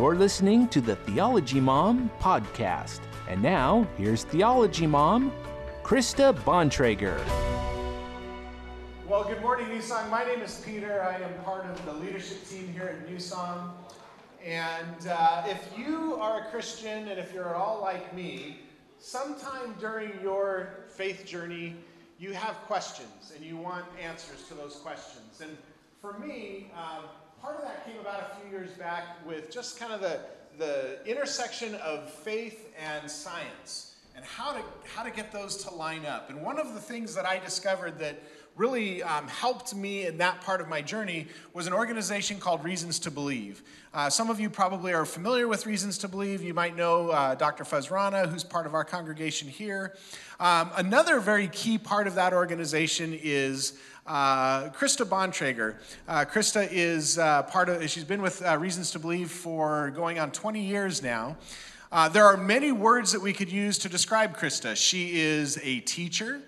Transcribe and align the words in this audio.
You're 0.00 0.16
listening 0.16 0.66
to 0.68 0.80
the 0.80 0.96
Theology 0.96 1.60
Mom 1.60 2.10
podcast. 2.20 3.00
And 3.28 3.42
now, 3.42 3.86
here's 3.98 4.24
Theology 4.24 4.86
Mom, 4.86 5.30
Krista 5.82 6.32
Bontrager. 6.32 7.20
Well, 9.06 9.24
good 9.24 9.42
morning, 9.42 9.68
New 9.68 9.82
Song. 9.82 10.08
My 10.08 10.24
name 10.24 10.40
is 10.40 10.62
Peter. 10.64 11.02
I 11.02 11.22
am 11.22 11.34
part 11.44 11.66
of 11.66 11.84
the 11.84 11.92
leadership 11.92 12.48
team 12.48 12.72
here 12.72 12.98
at 12.98 13.10
New 13.10 13.20
Song. 13.20 13.76
And 14.42 15.06
uh, 15.06 15.44
if 15.46 15.68
you 15.76 16.14
are 16.18 16.44
a 16.44 16.44
Christian 16.46 17.08
and 17.08 17.20
if 17.20 17.34
you're 17.34 17.50
at 17.50 17.56
all 17.56 17.82
like 17.82 18.16
me, 18.16 18.60
sometime 18.98 19.74
during 19.78 20.18
your 20.22 20.86
faith 20.88 21.26
journey, 21.26 21.76
you 22.18 22.32
have 22.32 22.54
questions 22.66 23.34
and 23.36 23.44
you 23.44 23.58
want 23.58 23.84
answers 24.02 24.44
to 24.48 24.54
those 24.54 24.76
questions. 24.76 25.42
And 25.42 25.58
for 26.00 26.18
me, 26.18 26.70
um, 26.74 27.04
part 27.42 27.56
of 27.56 27.62
that 27.62 27.86
came 27.86 27.98
about 27.98 28.20
a 28.32 28.40
few 28.40 28.50
years 28.50 28.70
back 28.72 29.26
with 29.26 29.50
just 29.50 29.78
kind 29.78 29.92
of 29.92 30.00
the, 30.00 30.20
the 30.58 30.98
intersection 31.06 31.74
of 31.76 32.10
faith 32.10 32.74
and 32.78 33.10
science 33.10 33.94
and 34.14 34.24
how 34.24 34.52
to, 34.52 34.62
how 34.94 35.02
to 35.02 35.10
get 35.10 35.32
those 35.32 35.56
to 35.64 35.74
line 35.74 36.04
up. 36.04 36.28
And 36.28 36.42
one 36.42 36.58
of 36.58 36.74
the 36.74 36.80
things 36.80 37.14
that 37.14 37.24
I 37.24 37.38
discovered 37.38 37.98
that 38.00 38.22
really 38.60 39.02
um, 39.02 39.26
helped 39.26 39.74
me 39.74 40.04
in 40.04 40.18
that 40.18 40.38
part 40.42 40.60
of 40.60 40.68
my 40.68 40.82
journey 40.82 41.26
was 41.54 41.66
an 41.66 41.72
organization 41.72 42.38
called 42.38 42.62
Reasons 42.62 42.98
to 42.98 43.10
Believe. 43.10 43.62
Uh, 43.94 44.10
some 44.10 44.28
of 44.28 44.38
you 44.38 44.50
probably 44.50 44.92
are 44.92 45.06
familiar 45.06 45.48
with 45.48 45.64
Reasons 45.64 45.96
to 45.96 46.08
Believe. 46.08 46.42
You 46.42 46.52
might 46.52 46.76
know 46.76 47.08
uh, 47.08 47.34
Dr. 47.34 47.64
Fuz 47.64 47.90
Rana, 47.90 48.26
who's 48.26 48.44
part 48.44 48.66
of 48.66 48.74
our 48.74 48.84
congregation 48.84 49.48
here. 49.48 49.96
Um, 50.38 50.70
another 50.76 51.20
very 51.20 51.48
key 51.48 51.78
part 51.78 52.06
of 52.06 52.14
that 52.16 52.34
organization 52.34 53.18
is 53.22 53.78
uh, 54.06 54.68
Krista 54.68 55.06
Bontrager. 55.06 55.76
Uh, 56.06 56.26
Krista 56.26 56.68
is 56.70 57.18
uh, 57.18 57.44
part 57.44 57.70
of, 57.70 57.88
she's 57.88 58.04
been 58.04 58.20
with 58.20 58.44
uh, 58.44 58.58
Reasons 58.58 58.90
to 58.90 58.98
Believe 58.98 59.30
for 59.30 59.90
going 59.96 60.18
on 60.18 60.32
20 60.32 60.60
years 60.60 61.02
now. 61.02 61.38
There 62.12 62.26
are 62.26 62.36
many 62.36 62.72
words 62.72 63.10
that 63.12 63.22
we 63.22 63.32
could 63.32 63.50
use 63.50 63.78
to 63.78 63.88
describe 63.88 64.36
Krista. 64.36 64.76
She 64.76 65.18
is 65.18 65.58
a 65.62 65.80
teacher, 65.80 66.42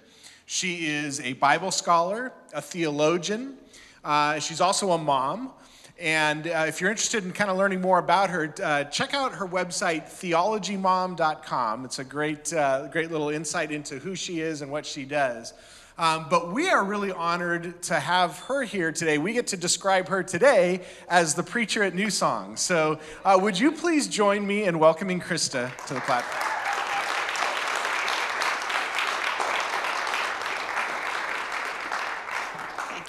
she 0.52 0.86
is 0.86 1.18
a 1.20 1.32
Bible 1.32 1.70
scholar, 1.70 2.30
a 2.52 2.60
theologian. 2.60 3.56
Uh, 4.04 4.38
she's 4.38 4.60
also 4.60 4.90
a 4.92 4.98
mom. 4.98 5.50
And 5.98 6.46
uh, 6.46 6.66
if 6.68 6.78
you're 6.78 6.90
interested 6.90 7.24
in 7.24 7.32
kind 7.32 7.50
of 7.50 7.56
learning 7.56 7.80
more 7.80 7.98
about 7.98 8.28
her, 8.28 8.54
uh, 8.62 8.84
check 8.84 9.14
out 9.14 9.32
her 9.32 9.48
website, 9.48 10.10
theologymom.com. 10.10 11.86
It's 11.86 12.00
a 12.00 12.04
great, 12.04 12.52
uh, 12.52 12.88
great 12.88 13.10
little 13.10 13.30
insight 13.30 13.72
into 13.72 13.98
who 13.98 14.14
she 14.14 14.40
is 14.40 14.60
and 14.60 14.70
what 14.70 14.84
she 14.84 15.06
does. 15.06 15.54
Um, 15.96 16.26
but 16.28 16.52
we 16.52 16.68
are 16.68 16.84
really 16.84 17.12
honored 17.12 17.80
to 17.84 17.98
have 17.98 18.38
her 18.40 18.62
here 18.62 18.92
today. 18.92 19.16
We 19.16 19.32
get 19.32 19.46
to 19.48 19.56
describe 19.56 20.08
her 20.08 20.22
today 20.22 20.82
as 21.08 21.34
the 21.34 21.42
preacher 21.42 21.82
at 21.82 21.94
New 21.94 22.10
Song. 22.10 22.58
So, 22.58 23.00
uh, 23.24 23.38
would 23.40 23.58
you 23.58 23.72
please 23.72 24.06
join 24.06 24.46
me 24.46 24.64
in 24.64 24.78
welcoming 24.78 25.18
Krista 25.18 25.74
to 25.86 25.94
the 25.94 26.00
platform? 26.02 26.52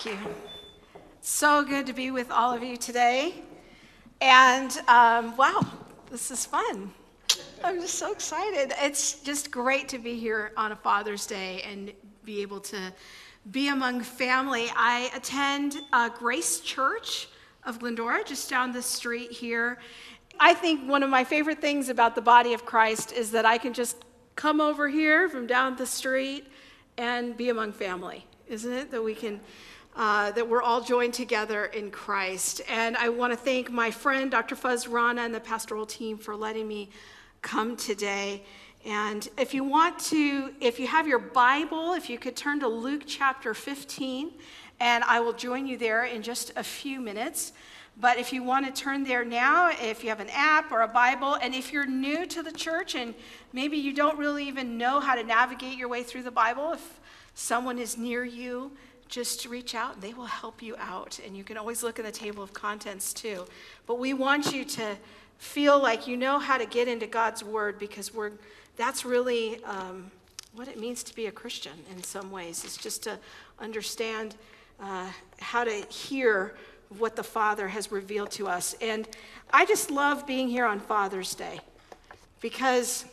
Thank 0.04 0.20
you. 0.20 0.36
So 1.44 1.62
good 1.62 1.88
to 1.88 1.94
be 1.94 2.10
with 2.10 2.32
all 2.32 2.54
of 2.54 2.64
you 2.64 2.78
today. 2.78 3.34
And 4.22 4.72
um, 4.88 5.36
wow, 5.36 5.60
this 6.10 6.32
is 6.32 6.46
fun. 6.46 6.94
I'm 7.62 7.82
just 7.82 7.96
so 7.96 8.14
excited. 8.14 8.72
It's 8.78 9.20
just 9.20 9.52
great 9.52 9.90
to 9.90 10.00
be 10.00 10.18
here 10.18 10.54
on 10.56 10.72
a 10.72 10.76
Father's 10.78 11.28
Day 11.28 11.62
and 11.70 11.92
be 12.24 12.42
able 12.42 12.62
to 12.62 12.94
be 13.52 13.68
among 13.68 14.04
family. 14.04 14.70
I 14.74 15.12
attend 15.14 15.76
uh, 15.92 16.08
Grace 16.18 16.62
Church 16.62 17.28
of 17.66 17.78
Glendora, 17.78 18.24
just 18.24 18.50
down 18.50 18.72
the 18.72 18.82
street 18.82 19.30
here. 19.30 19.80
I 20.40 20.54
think 20.54 20.90
one 20.90 21.04
of 21.04 21.10
my 21.10 21.26
favorite 21.26 21.60
things 21.60 21.90
about 21.90 22.16
the 22.16 22.22
body 22.22 22.54
of 22.54 22.64
Christ 22.64 23.12
is 23.12 23.32
that 23.32 23.46
I 23.46 23.58
can 23.58 23.74
just 23.74 23.98
come 24.38 24.62
over 24.62 24.88
here 24.88 25.28
from 25.28 25.46
down 25.46 25.76
the 25.76 25.88
street 25.88 26.48
and 26.98 27.36
be 27.36 27.50
among 27.50 27.74
family, 27.74 28.26
isn't 28.48 28.72
it? 28.72 28.92
That 28.92 29.04
we 29.04 29.14
can 29.14 29.42
uh, 29.96 30.32
that 30.32 30.48
we're 30.48 30.62
all 30.62 30.82
joined 30.82 31.14
together 31.14 31.66
in 31.66 31.92
Christ. 31.92 32.62
And 32.70 32.98
I 32.98 33.10
want 33.10 33.34
to 33.34 33.38
thank 33.38 33.72
my 33.72 33.92
friend, 33.92 34.32
Dr. 34.32 34.56
Fuz 34.56 34.88
Rana, 34.88 35.22
and 35.22 35.34
the 35.34 35.40
pastoral 35.40 35.86
team 35.86 36.18
for 36.18 36.36
letting 36.36 36.68
me 36.68 36.90
come 37.42 37.76
today. 37.76 38.44
And 38.86 39.28
if 39.38 39.54
you 39.54 39.64
want 39.64 40.00
to, 40.00 40.54
if 40.60 40.80
you 40.80 40.88
have 40.88 41.08
your 41.08 41.20
Bible, 41.20 41.94
if 41.94 42.10
you 42.10 42.18
could 42.18 42.36
turn 42.36 42.60
to 42.62 42.68
Luke 42.68 43.04
chapter 43.06 43.54
15, 43.54 44.32
and 44.80 45.04
I 45.06 45.20
will 45.20 45.34
join 45.34 45.68
you 45.68 45.78
there 45.78 46.06
in 46.06 46.22
just 46.22 46.52
a 46.56 46.64
few 46.64 47.00
minutes. 47.00 47.54
But 47.96 48.18
if 48.18 48.34
you 48.34 48.44
want 48.44 48.66
to 48.66 48.82
turn 48.82 49.04
there 49.04 49.24
now, 49.24 49.70
if 49.70 50.04
you 50.04 50.10
have 50.10 50.20
an 50.20 50.30
app 50.32 50.72
or 50.72 50.82
a 50.82 50.88
Bible, 50.88 51.36
and 51.36 51.54
if 51.54 51.72
you're 51.72 51.86
new 51.86 52.26
to 52.26 52.42
the 52.42 52.52
church 52.52 52.96
and 52.96 53.14
maybe 53.54 53.78
you 53.78 53.94
don't 53.94 54.18
really 54.18 54.48
even 54.48 54.78
know 54.78 55.00
how 55.00 55.14
to 55.16 55.24
navigate 55.24 55.78
your 55.78 55.88
way 55.88 56.02
through 56.02 56.24
the 56.24 56.32
Bible, 56.32 56.74
if 56.74 57.00
someone 57.36 57.78
is 57.78 57.98
near 57.98 58.26
you, 58.26 58.72
just 59.08 59.46
reach 59.46 59.76
out 59.76 60.02
they 60.02 60.14
will 60.14 60.26
help 60.26 60.62
you 60.62 60.76
out. 60.78 61.20
And 61.26 61.36
you 61.38 61.44
can 61.44 61.58
always 61.58 61.84
look 61.84 62.00
in 62.00 62.06
the 62.06 62.12
table 62.12 62.44
of 62.44 62.54
contents 62.54 63.14
too. 63.14 63.46
But 63.86 64.00
we 64.00 64.14
want 64.14 64.54
you 64.54 64.66
to 64.66 64.96
feel 65.38 65.82
like 65.82 66.08
you 66.08 66.18
know 66.18 66.40
how 66.40 66.58
to 66.58 66.66
get 66.66 66.88
into 66.88 67.08
God's 67.08 67.44
word 67.44 67.78
because 67.78 68.14
we're, 68.14 68.32
that's 68.78 69.06
really 69.06 69.64
um, 69.66 70.12
what 70.54 70.68
it 70.68 70.80
means 70.80 71.04
to 71.04 71.16
be 71.16 71.26
a 71.26 71.32
Christian 71.32 71.74
in 71.92 72.04
some 72.04 72.32
ways. 72.32 72.64
It's 72.64 72.78
just 72.78 73.04
to 73.04 73.20
understand 73.60 74.36
uh, 74.80 75.10
how 75.40 75.64
to 75.64 75.72
hear 75.90 76.56
what 76.98 77.16
the 77.16 77.24
Father 77.24 77.68
has 77.68 77.92
revealed 77.92 78.32
to 78.32 78.48
us. 78.48 78.76
And 78.82 79.08
I 79.52 79.66
just 79.66 79.92
love 79.92 80.26
being 80.28 80.48
here 80.48 80.66
on 80.66 80.80
Father's 80.80 81.36
Day 81.36 81.60
because 82.40 83.06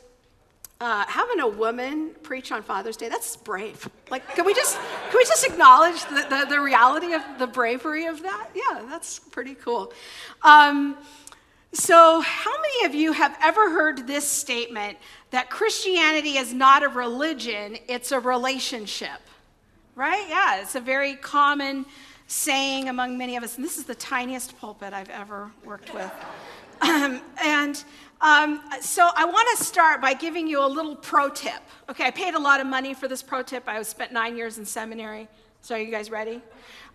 uh, 0.81 1.05
having 1.07 1.41
a 1.41 1.49
woman 1.49 2.11
preach 2.23 2.53
on 2.53 2.63
Father's 2.63 2.97
Day, 2.97 3.09
that's 3.09 3.37
brave. 3.37 3.89
Like, 4.11 4.27
can 4.35 4.47
we 4.47 4.55
just, 4.55 4.77
can 4.77 5.17
we 5.17 5.25
just 5.25 5.45
acknowledge 5.45 6.03
the, 6.05 6.27
the, 6.29 6.47
the 6.49 6.61
reality 6.61 7.13
of 7.13 7.23
the 7.39 7.47
bravery 7.47 8.07
of 8.07 8.23
that? 8.23 8.49
Yeah, 8.55 8.83
that's 8.89 9.19
pretty 9.19 9.55
cool. 9.55 9.93
Um, 10.43 10.97
so, 11.73 12.21
how 12.21 12.53
many 12.61 12.87
of 12.87 12.95
you 12.95 13.13
have 13.13 13.37
ever 13.43 13.71
heard 13.71 14.07
this 14.07 14.27
statement 14.27 14.99
that 15.31 15.51
Christianity 15.51 16.37
is 16.39 16.53
not 16.53 16.83
a 16.83 16.89
religion, 16.89 17.77
it's 17.87 18.11
a 18.11 18.19
relationship? 18.19 19.21
Right? 19.95 20.27
Yeah, 20.29 20.63
it's 20.63 20.75
a 20.75 20.81
very 20.81 21.15
common 21.15 21.85
saying 22.27 22.89
among 22.89 23.19
many 23.19 23.37
of 23.37 23.45
us. 23.45 23.57
And 23.57 23.65
this 23.65 23.77
is 23.77 23.85
the 23.85 23.95
tiniest 23.95 24.59
pulpit 24.59 24.95
I've 24.95 25.11
ever 25.11 25.53
worked 25.65 25.93
with. 25.93 26.11
Um, 26.81 27.21
and 27.45 27.85
um, 28.21 28.61
so 28.81 29.09
I 29.17 29.25
want 29.25 29.59
to 29.59 29.65
start 29.65 30.01
by 30.03 30.13
giving 30.13 30.47
you 30.47 30.65
a 30.65 30.67
little 30.67 30.95
pro 30.95 31.31
tip. 31.31 31.63
Okay, 31.89 32.05
I 32.05 32.11
paid 32.11 32.35
a 32.35 32.39
lot 32.39 32.61
of 32.61 32.67
money 32.67 32.93
for 32.93 33.09
this 33.09 33.23
pro 33.23 33.43
tip. 33.43 33.65
I 33.67 33.83
spent 33.83 34.13
nine 34.13 34.37
years 34.37 34.59
in 34.59 34.65
seminary. 34.67 35.29
So 35.63 35.75
are 35.75 35.79
you 35.79 35.91
guys 35.91 36.11
ready? 36.11 36.43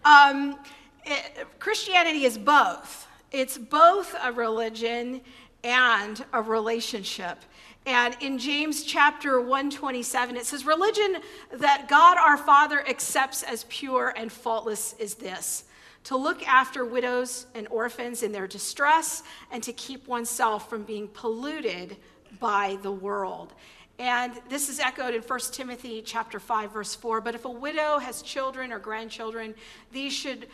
Um, 0.03 0.59
it, 1.03 1.47
Christianity 1.59 2.25
is 2.25 2.37
both. 2.37 3.07
It's 3.31 3.57
both 3.57 4.15
a 4.21 4.31
religion 4.31 5.21
and 5.63 6.23
a 6.31 6.41
relationship. 6.41 7.39
And 7.87 8.15
in 8.21 8.37
James 8.37 8.83
chapter 8.83 9.39
127, 9.39 10.37
it 10.37 10.45
says, 10.45 10.65
Religion 10.65 11.17
that 11.53 11.87
God 11.87 12.17
our 12.17 12.37
Father 12.37 12.87
accepts 12.87 13.43
as 13.43 13.65
pure 13.69 14.13
and 14.15 14.31
faultless 14.31 14.93
is 14.99 15.15
this 15.15 15.65
to 16.05 16.15
look 16.15 16.47
after 16.47 16.85
widows 16.85 17.45
and 17.53 17.67
orphans 17.67 18.23
in 18.23 18.31
their 18.31 18.47
distress, 18.47 19.23
and 19.51 19.61
to 19.63 19.73
keep 19.73 20.07
oneself 20.07 20.69
from 20.69 20.83
being 20.83 21.07
polluted 21.07 21.97
by 22.39 22.77
the 22.81 22.91
world. 22.91 23.53
And 23.97 24.33
this 24.49 24.67
is 24.69 24.79
echoed 24.79 25.13
in 25.13 25.21
1 25.21 25.39
Timothy 25.51 26.01
chapter 26.01 26.39
5 26.39 26.73
verse 26.73 26.95
4, 26.95 27.21
but 27.21 27.35
if 27.35 27.45
a 27.45 27.49
widow 27.49 27.97
has 27.97 28.21
children 28.21 28.71
or 28.71 28.79
grandchildren, 28.79 29.55
these 29.91 30.13
should 30.13 30.47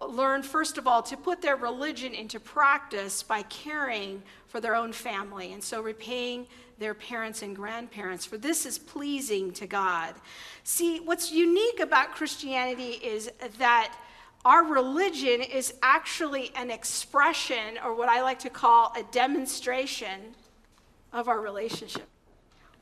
learn 0.00 0.42
first 0.42 0.78
of 0.78 0.86
all 0.86 1.02
to 1.02 1.16
put 1.16 1.40
their 1.40 1.56
religion 1.56 2.14
into 2.14 2.38
practice 2.38 3.22
by 3.22 3.42
caring 3.42 4.22
for 4.46 4.60
their 4.60 4.74
own 4.74 4.92
family 4.92 5.52
and 5.52 5.64
so 5.64 5.80
repaying 5.80 6.46
their 6.78 6.92
parents 6.92 7.40
and 7.42 7.56
grandparents 7.56 8.26
for 8.26 8.36
this 8.36 8.66
is 8.66 8.78
pleasing 8.78 9.50
to 9.52 9.66
God. 9.66 10.14
See, 10.64 11.00
what's 11.00 11.32
unique 11.32 11.80
about 11.80 12.14
Christianity 12.14 13.00
is 13.02 13.30
that 13.58 13.96
our 14.46 14.62
religion 14.62 15.42
is 15.42 15.74
actually 15.82 16.52
an 16.54 16.70
expression, 16.70 17.78
or 17.84 17.96
what 17.96 18.08
I 18.08 18.22
like 18.22 18.38
to 18.40 18.50
call 18.50 18.92
a 18.96 19.02
demonstration 19.10 20.36
of 21.12 21.26
our 21.26 21.40
relationship. 21.40 22.06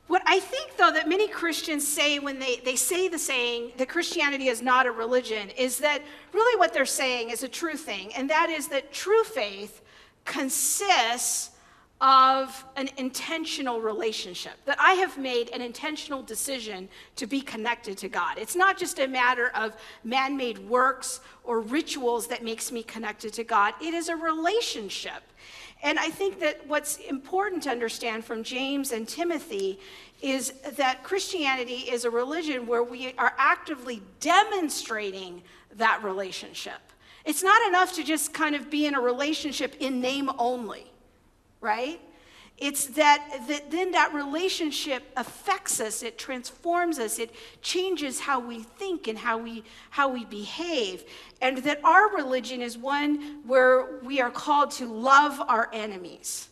What 0.05 0.21
I 0.27 0.39
think, 0.39 0.77
though, 0.77 0.91
that 0.91 1.09
many 1.09 1.27
Christians 1.27 1.87
say 1.87 2.19
when 2.19 2.37
they, 2.37 2.57
they 2.57 2.75
say 2.75 3.07
the 3.07 3.17
saying 3.17 3.71
that 3.77 3.89
Christianity 3.89 4.47
is 4.47 4.61
not 4.61 4.85
a 4.85 4.91
religion 4.91 5.49
is 5.57 5.79
that 5.79 6.03
really 6.33 6.59
what 6.59 6.71
they're 6.71 6.85
saying 6.85 7.31
is 7.31 7.41
a 7.41 7.47
true 7.47 7.75
thing, 7.75 8.13
and 8.15 8.29
that 8.29 8.51
is 8.51 8.67
that 8.67 8.93
true 8.93 9.23
faith 9.23 9.81
consists 10.23 11.49
of 12.01 12.65
an 12.75 12.89
intentional 12.97 13.79
relationship, 13.79 14.53
that 14.65 14.77
I 14.79 14.93
have 14.93 15.17
made 15.17 15.49
an 15.51 15.61
intentional 15.61 16.21
decision 16.21 16.89
to 17.15 17.25
be 17.25 17.39
connected 17.39 17.97
to 17.99 18.09
God. 18.09 18.37
It's 18.37 18.55
not 18.55 18.77
just 18.77 18.99
a 18.99 19.07
matter 19.07 19.49
of 19.55 19.77
man 20.03 20.35
made 20.35 20.59
works 20.59 21.21
or 21.45 21.61
rituals 21.61 22.27
that 22.27 22.43
makes 22.43 22.71
me 22.71 22.83
connected 22.83 23.31
to 23.33 23.43
God, 23.43 23.73
it 23.81 23.93
is 23.93 24.09
a 24.09 24.15
relationship. 24.15 25.23
And 25.83 25.99
I 25.99 26.09
think 26.09 26.39
that 26.39 26.65
what's 26.67 26.97
important 26.97 27.63
to 27.63 27.69
understand 27.69 28.25
from 28.25 28.43
James 28.43 28.91
and 28.91 29.07
Timothy 29.07 29.79
is 30.21 30.53
that 30.77 31.03
Christianity 31.03 31.89
is 31.89 32.03
a 32.03 32.09
religion 32.09 32.65
where 32.65 32.83
we 32.83 33.13
are 33.17 33.33
actively 33.37 34.01
demonstrating 34.19 35.43
that 35.75 36.03
relationship. 36.03 36.79
It's 37.23 37.43
not 37.43 37.65
enough 37.67 37.93
to 37.93 38.03
just 38.03 38.33
kind 38.33 38.55
of 38.55 38.69
be 38.69 38.85
in 38.85 38.95
a 38.95 39.01
relationship 39.01 39.75
in 39.79 40.01
name 40.01 40.29
only 40.37 40.91
right? 41.65 41.99
It's 42.57 42.85
that, 42.85 43.41
that 43.49 43.69
then 43.69 43.91
that 43.91 44.13
relationship 44.13 45.03
affects 45.17 45.81
us, 45.81 46.03
it 46.03 46.17
transforms 46.17 46.99
us, 46.99 47.19
it 47.19 47.31
changes 47.61 48.21
how 48.21 48.39
we 48.39 48.63
think 48.63 49.09
and 49.09 49.17
how 49.17 49.37
we, 49.37 49.65
how 49.89 50.07
we 50.07 50.23
behave. 50.23 51.03
And 51.41 51.57
that 51.59 51.83
our 51.83 52.15
religion 52.15 52.61
is 52.61 52.77
one 52.77 53.41
where 53.45 53.99
we 54.03 54.21
are 54.21 54.31
called 54.31 54.71
to 54.71 54.85
love 54.85 55.41
our 55.49 55.69
enemies. 55.73 56.47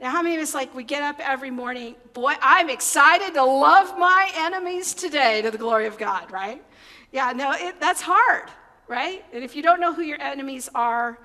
Now, 0.00 0.10
how 0.10 0.22
many 0.22 0.36
of 0.36 0.40
us 0.40 0.54
like 0.54 0.74
we 0.74 0.82
get 0.82 1.02
up 1.02 1.20
every 1.20 1.50
morning, 1.50 1.94
boy, 2.14 2.32
I'm 2.40 2.70
excited 2.70 3.34
to 3.34 3.44
love 3.44 3.98
my 3.98 4.30
enemies 4.34 4.94
today 4.94 5.42
to 5.42 5.50
the 5.50 5.58
glory 5.58 5.86
of 5.86 5.98
God, 5.98 6.30
right? 6.30 6.62
Yeah, 7.12 7.32
no, 7.32 7.52
it, 7.52 7.78
that's 7.78 8.00
hard, 8.00 8.50
right? 8.88 9.22
And 9.34 9.44
if 9.44 9.54
you 9.54 9.62
don't 9.62 9.78
know 9.78 9.92
who 9.92 10.02
your 10.02 10.20
enemies 10.20 10.70
are, 10.74 11.18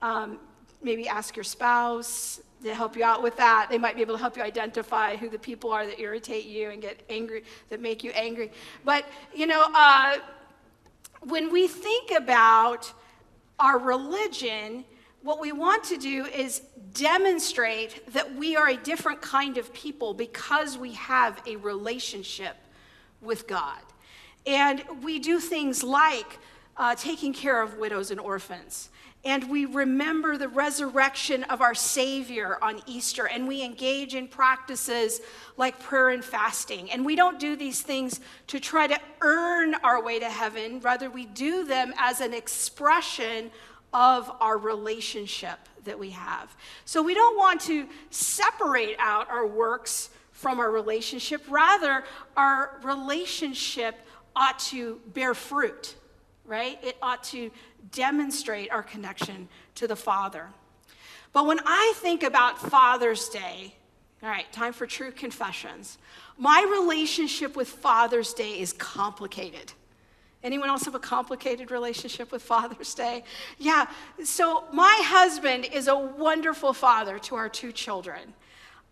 um, 0.00 0.38
maybe 0.84 1.08
ask 1.08 1.36
your 1.36 1.44
spouse, 1.44 2.40
to 2.64 2.74
help 2.74 2.96
you 2.96 3.04
out 3.04 3.22
with 3.22 3.36
that. 3.36 3.68
They 3.70 3.78
might 3.78 3.94
be 3.94 4.02
able 4.02 4.14
to 4.14 4.20
help 4.20 4.36
you 4.36 4.42
identify 4.42 5.16
who 5.16 5.28
the 5.28 5.38
people 5.38 5.70
are 5.70 5.86
that 5.86 6.00
irritate 6.00 6.46
you 6.46 6.70
and 6.70 6.80
get 6.80 7.02
angry, 7.10 7.44
that 7.68 7.80
make 7.80 8.02
you 8.02 8.10
angry. 8.12 8.50
But, 8.84 9.04
you 9.34 9.46
know, 9.46 9.66
uh, 9.74 10.16
when 11.20 11.52
we 11.52 11.68
think 11.68 12.10
about 12.10 12.90
our 13.58 13.78
religion, 13.78 14.84
what 15.22 15.40
we 15.40 15.52
want 15.52 15.84
to 15.84 15.98
do 15.98 16.24
is 16.26 16.60
demonstrate 16.94 18.12
that 18.12 18.34
we 18.34 18.56
are 18.56 18.68
a 18.68 18.76
different 18.76 19.20
kind 19.20 19.58
of 19.58 19.72
people 19.74 20.14
because 20.14 20.78
we 20.78 20.92
have 20.92 21.42
a 21.46 21.56
relationship 21.56 22.56
with 23.20 23.46
God. 23.46 23.80
And 24.46 24.82
we 25.02 25.18
do 25.18 25.38
things 25.38 25.82
like 25.82 26.38
uh, 26.76 26.94
taking 26.94 27.32
care 27.32 27.62
of 27.62 27.76
widows 27.76 28.10
and 28.10 28.20
orphans 28.20 28.90
and 29.24 29.48
we 29.50 29.64
remember 29.64 30.36
the 30.36 30.48
resurrection 30.48 31.44
of 31.44 31.62
our 31.62 31.74
Savior 31.74 32.58
on 32.60 32.82
Easter, 32.86 33.26
and 33.26 33.48
we 33.48 33.64
engage 33.64 34.14
in 34.14 34.28
practices 34.28 35.20
like 35.56 35.80
prayer 35.80 36.10
and 36.10 36.22
fasting. 36.22 36.90
And 36.90 37.06
we 37.06 37.16
don't 37.16 37.40
do 37.40 37.56
these 37.56 37.80
things 37.80 38.20
to 38.48 38.60
try 38.60 38.86
to 38.86 38.98
earn 39.22 39.74
our 39.76 40.02
way 40.02 40.18
to 40.18 40.28
heaven, 40.28 40.80
rather, 40.80 41.08
we 41.08 41.24
do 41.24 41.64
them 41.64 41.94
as 41.96 42.20
an 42.20 42.34
expression 42.34 43.50
of 43.94 44.30
our 44.40 44.58
relationship 44.58 45.58
that 45.84 45.98
we 45.98 46.10
have. 46.10 46.54
So 46.84 47.02
we 47.02 47.14
don't 47.14 47.36
want 47.36 47.60
to 47.62 47.88
separate 48.10 48.96
out 48.98 49.30
our 49.30 49.46
works 49.46 50.10
from 50.32 50.58
our 50.60 50.70
relationship, 50.70 51.42
rather, 51.48 52.04
our 52.36 52.78
relationship 52.82 53.94
ought 54.36 54.58
to 54.58 55.00
bear 55.14 55.32
fruit 55.32 55.94
right? 56.44 56.78
It 56.82 56.96
ought 57.00 57.24
to 57.24 57.50
demonstrate 57.90 58.70
our 58.70 58.82
connection 58.82 59.48
to 59.76 59.86
the 59.86 59.96
Father. 59.96 60.48
But 61.32 61.46
when 61.46 61.60
I 61.66 61.92
think 61.96 62.22
about 62.22 62.58
Father's 62.58 63.28
Day, 63.28 63.74
all 64.22 64.30
right, 64.30 64.50
time 64.52 64.72
for 64.72 64.86
true 64.86 65.10
confessions. 65.10 65.98
My 66.38 66.66
relationship 66.80 67.56
with 67.56 67.68
Father's 67.68 68.32
Day 68.32 68.58
is 68.58 68.72
complicated. 68.72 69.72
Anyone 70.42 70.68
else 70.68 70.84
have 70.84 70.94
a 70.94 71.00
complicated 71.00 71.70
relationship 71.70 72.32
with 72.32 72.42
Father's 72.42 72.94
Day? 72.94 73.24
Yeah. 73.58 73.86
So 74.22 74.64
my 74.72 75.00
husband 75.04 75.66
is 75.66 75.88
a 75.88 75.96
wonderful 75.96 76.72
father 76.72 77.18
to 77.20 77.34
our 77.34 77.48
two 77.48 77.72
children. 77.72 78.34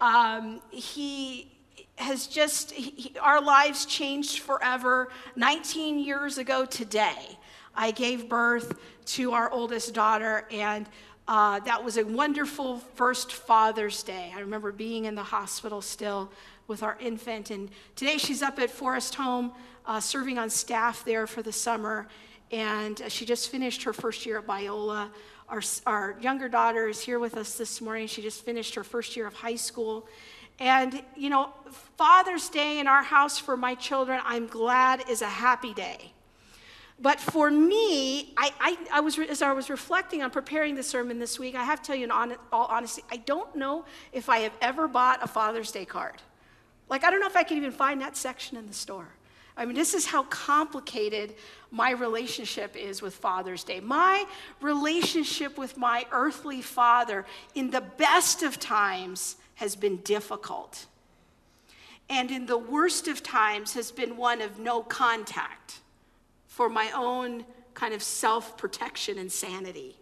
Um, 0.00 0.60
he 0.70 1.52
has 1.96 2.26
just 2.26 2.72
he, 2.72 3.14
our 3.20 3.40
lives 3.40 3.86
changed 3.86 4.40
forever. 4.40 5.08
19 5.36 5.98
years 5.98 6.38
ago 6.38 6.64
today, 6.64 7.38
I 7.74 7.90
gave 7.90 8.28
birth 8.28 8.78
to 9.06 9.32
our 9.32 9.50
oldest 9.50 9.94
daughter, 9.94 10.46
and 10.50 10.86
uh, 11.28 11.60
that 11.60 11.82
was 11.82 11.96
a 11.96 12.04
wonderful 12.04 12.78
first 12.94 13.32
Father's 13.32 14.02
Day. 14.02 14.32
I 14.34 14.40
remember 14.40 14.72
being 14.72 15.06
in 15.06 15.14
the 15.14 15.22
hospital 15.22 15.80
still 15.80 16.30
with 16.66 16.82
our 16.82 16.96
infant, 17.00 17.50
and 17.50 17.70
today 17.96 18.18
she's 18.18 18.42
up 18.42 18.58
at 18.58 18.70
Forest 18.70 19.14
Home 19.14 19.52
uh, 19.86 20.00
serving 20.00 20.38
on 20.38 20.50
staff 20.50 21.04
there 21.04 21.26
for 21.26 21.42
the 21.42 21.52
summer, 21.52 22.08
and 22.50 23.02
she 23.08 23.24
just 23.24 23.50
finished 23.50 23.82
her 23.84 23.92
first 23.92 24.26
year 24.26 24.38
at 24.38 24.46
Biola. 24.46 25.08
Our, 25.48 25.62
our 25.86 26.16
younger 26.20 26.48
daughter 26.48 26.88
is 26.88 27.00
here 27.00 27.18
with 27.18 27.36
us 27.36 27.56
this 27.56 27.80
morning. 27.80 28.06
She 28.06 28.22
just 28.22 28.44
finished 28.44 28.74
her 28.74 28.84
first 28.84 29.16
year 29.16 29.26
of 29.26 29.34
high 29.34 29.56
school. 29.56 30.06
And, 30.58 31.02
you 31.16 31.30
know, 31.30 31.52
Father's 31.96 32.48
Day 32.48 32.78
in 32.78 32.86
our 32.86 33.02
house 33.02 33.38
for 33.38 33.56
my 33.56 33.74
children, 33.74 34.20
I'm 34.24 34.46
glad 34.46 35.08
is 35.08 35.22
a 35.22 35.26
happy 35.26 35.74
day. 35.74 36.12
But 37.02 37.18
for 37.18 37.50
me, 37.50 38.32
I, 38.36 38.52
I, 38.60 38.78
I, 38.92 39.00
was, 39.00 39.18
as 39.18 39.42
I 39.42 39.52
was 39.52 39.68
reflecting 39.68 40.22
on 40.22 40.30
preparing 40.30 40.76
the 40.76 40.84
sermon 40.84 41.18
this 41.18 41.36
week, 41.36 41.56
I 41.56 41.64
have 41.64 41.82
to 41.82 41.86
tell 41.88 41.96
you 41.96 42.04
in 42.04 42.12
on, 42.12 42.36
all 42.52 42.66
honesty, 42.66 43.02
I 43.10 43.16
don't 43.16 43.56
know 43.56 43.84
if 44.12 44.28
I 44.28 44.38
have 44.38 44.52
ever 44.62 44.86
bought 44.86 45.18
a 45.20 45.26
Father's 45.26 45.72
Day 45.72 45.84
card. 45.84 46.22
Like, 46.88 47.02
I 47.02 47.10
don't 47.10 47.18
know 47.18 47.26
if 47.26 47.34
I 47.34 47.42
can 47.42 47.56
even 47.56 47.72
find 47.72 48.00
that 48.02 48.16
section 48.16 48.56
in 48.56 48.68
the 48.68 48.72
store. 48.72 49.08
I 49.56 49.66
mean, 49.66 49.74
this 49.74 49.94
is 49.94 50.06
how 50.06 50.22
complicated 50.24 51.34
my 51.72 51.90
relationship 51.90 52.76
is 52.76 53.02
with 53.02 53.14
Father's 53.14 53.64
Day. 53.64 53.80
My 53.80 54.24
relationship 54.60 55.58
with 55.58 55.76
my 55.76 56.06
earthly 56.12 56.62
father, 56.62 57.26
in 57.56 57.70
the 57.70 57.80
best 57.80 58.44
of 58.44 58.60
times, 58.60 59.36
has 59.56 59.74
been 59.74 59.96
difficult. 59.98 60.86
And 62.08 62.30
in 62.30 62.46
the 62.46 62.58
worst 62.58 63.08
of 63.08 63.24
times, 63.24 63.74
has 63.74 63.90
been 63.90 64.16
one 64.16 64.40
of 64.40 64.60
no 64.60 64.82
contact 64.84 65.81
for 66.52 66.68
my 66.68 66.90
own 66.94 67.46
kind 67.72 67.94
of 67.94 68.02
self 68.02 68.58
protection 68.58 69.18
and 69.18 69.32
sanity. 69.32 69.96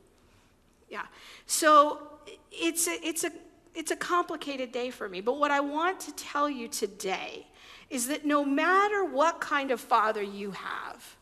Yeah. 0.88 1.06
So 1.46 2.02
it's 2.50 2.88
a, 2.88 2.98
it's, 3.06 3.22
a, 3.22 3.30
it's 3.72 3.92
a 3.92 3.96
complicated 3.96 4.72
day 4.72 4.90
for 4.90 5.08
me. 5.08 5.20
But 5.20 5.38
what 5.38 5.52
I 5.52 5.60
want 5.60 6.00
to 6.00 6.12
tell 6.16 6.50
you 6.50 6.66
today 6.66 7.46
is 7.88 8.08
that 8.08 8.26
no 8.26 8.44
matter 8.44 9.04
what 9.04 9.40
kind 9.40 9.70
of 9.70 9.80
father 9.80 10.22
you 10.22 10.50
have, 10.50 11.16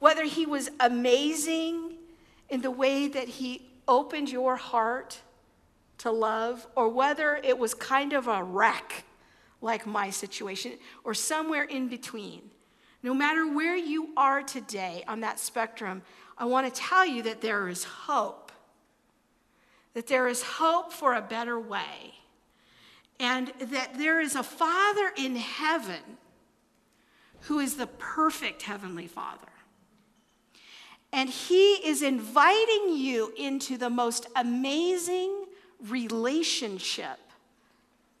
whether 0.00 0.24
he 0.24 0.44
was 0.44 0.70
amazing 0.80 1.94
in 2.48 2.60
the 2.60 2.70
way 2.72 3.06
that 3.06 3.28
he 3.28 3.70
opened 3.86 4.28
your 4.28 4.56
heart 4.56 5.20
to 5.98 6.10
love, 6.10 6.66
or 6.74 6.88
whether 6.88 7.36
it 7.36 7.56
was 7.56 7.74
kind 7.74 8.12
of 8.12 8.26
a 8.26 8.42
wreck 8.42 9.04
like 9.60 9.86
my 9.86 10.10
situation, 10.10 10.72
or 11.04 11.14
somewhere 11.14 11.64
in 11.64 11.86
between. 11.86 12.42
No 13.02 13.14
matter 13.14 13.46
where 13.46 13.76
you 13.76 14.10
are 14.16 14.42
today 14.42 15.04
on 15.06 15.20
that 15.20 15.38
spectrum, 15.38 16.02
I 16.36 16.46
want 16.46 16.72
to 16.72 16.80
tell 16.80 17.06
you 17.06 17.22
that 17.22 17.40
there 17.40 17.68
is 17.68 17.84
hope. 17.84 18.50
That 19.94 20.06
there 20.06 20.28
is 20.28 20.42
hope 20.42 20.92
for 20.92 21.14
a 21.14 21.22
better 21.22 21.58
way. 21.58 22.14
And 23.20 23.52
that 23.60 23.98
there 23.98 24.20
is 24.20 24.34
a 24.34 24.42
Father 24.42 25.12
in 25.16 25.36
heaven 25.36 26.18
who 27.42 27.60
is 27.60 27.76
the 27.76 27.86
perfect 27.86 28.62
Heavenly 28.62 29.06
Father. 29.06 29.48
And 31.12 31.28
He 31.28 31.74
is 31.74 32.02
inviting 32.02 32.96
you 32.96 33.32
into 33.36 33.76
the 33.76 33.90
most 33.90 34.26
amazing 34.36 35.46
relationship 35.86 37.18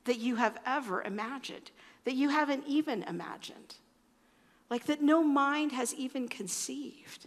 that 0.04 0.18
you 0.18 0.36
have 0.36 0.58
ever 0.64 1.02
imagined, 1.02 1.70
that 2.04 2.14
you 2.14 2.28
haven't 2.28 2.64
even 2.66 3.02
imagined 3.02 3.74
like 4.70 4.84
that 4.86 5.02
no 5.02 5.22
mind 5.22 5.72
has 5.72 5.94
even 5.94 6.28
conceived. 6.28 7.26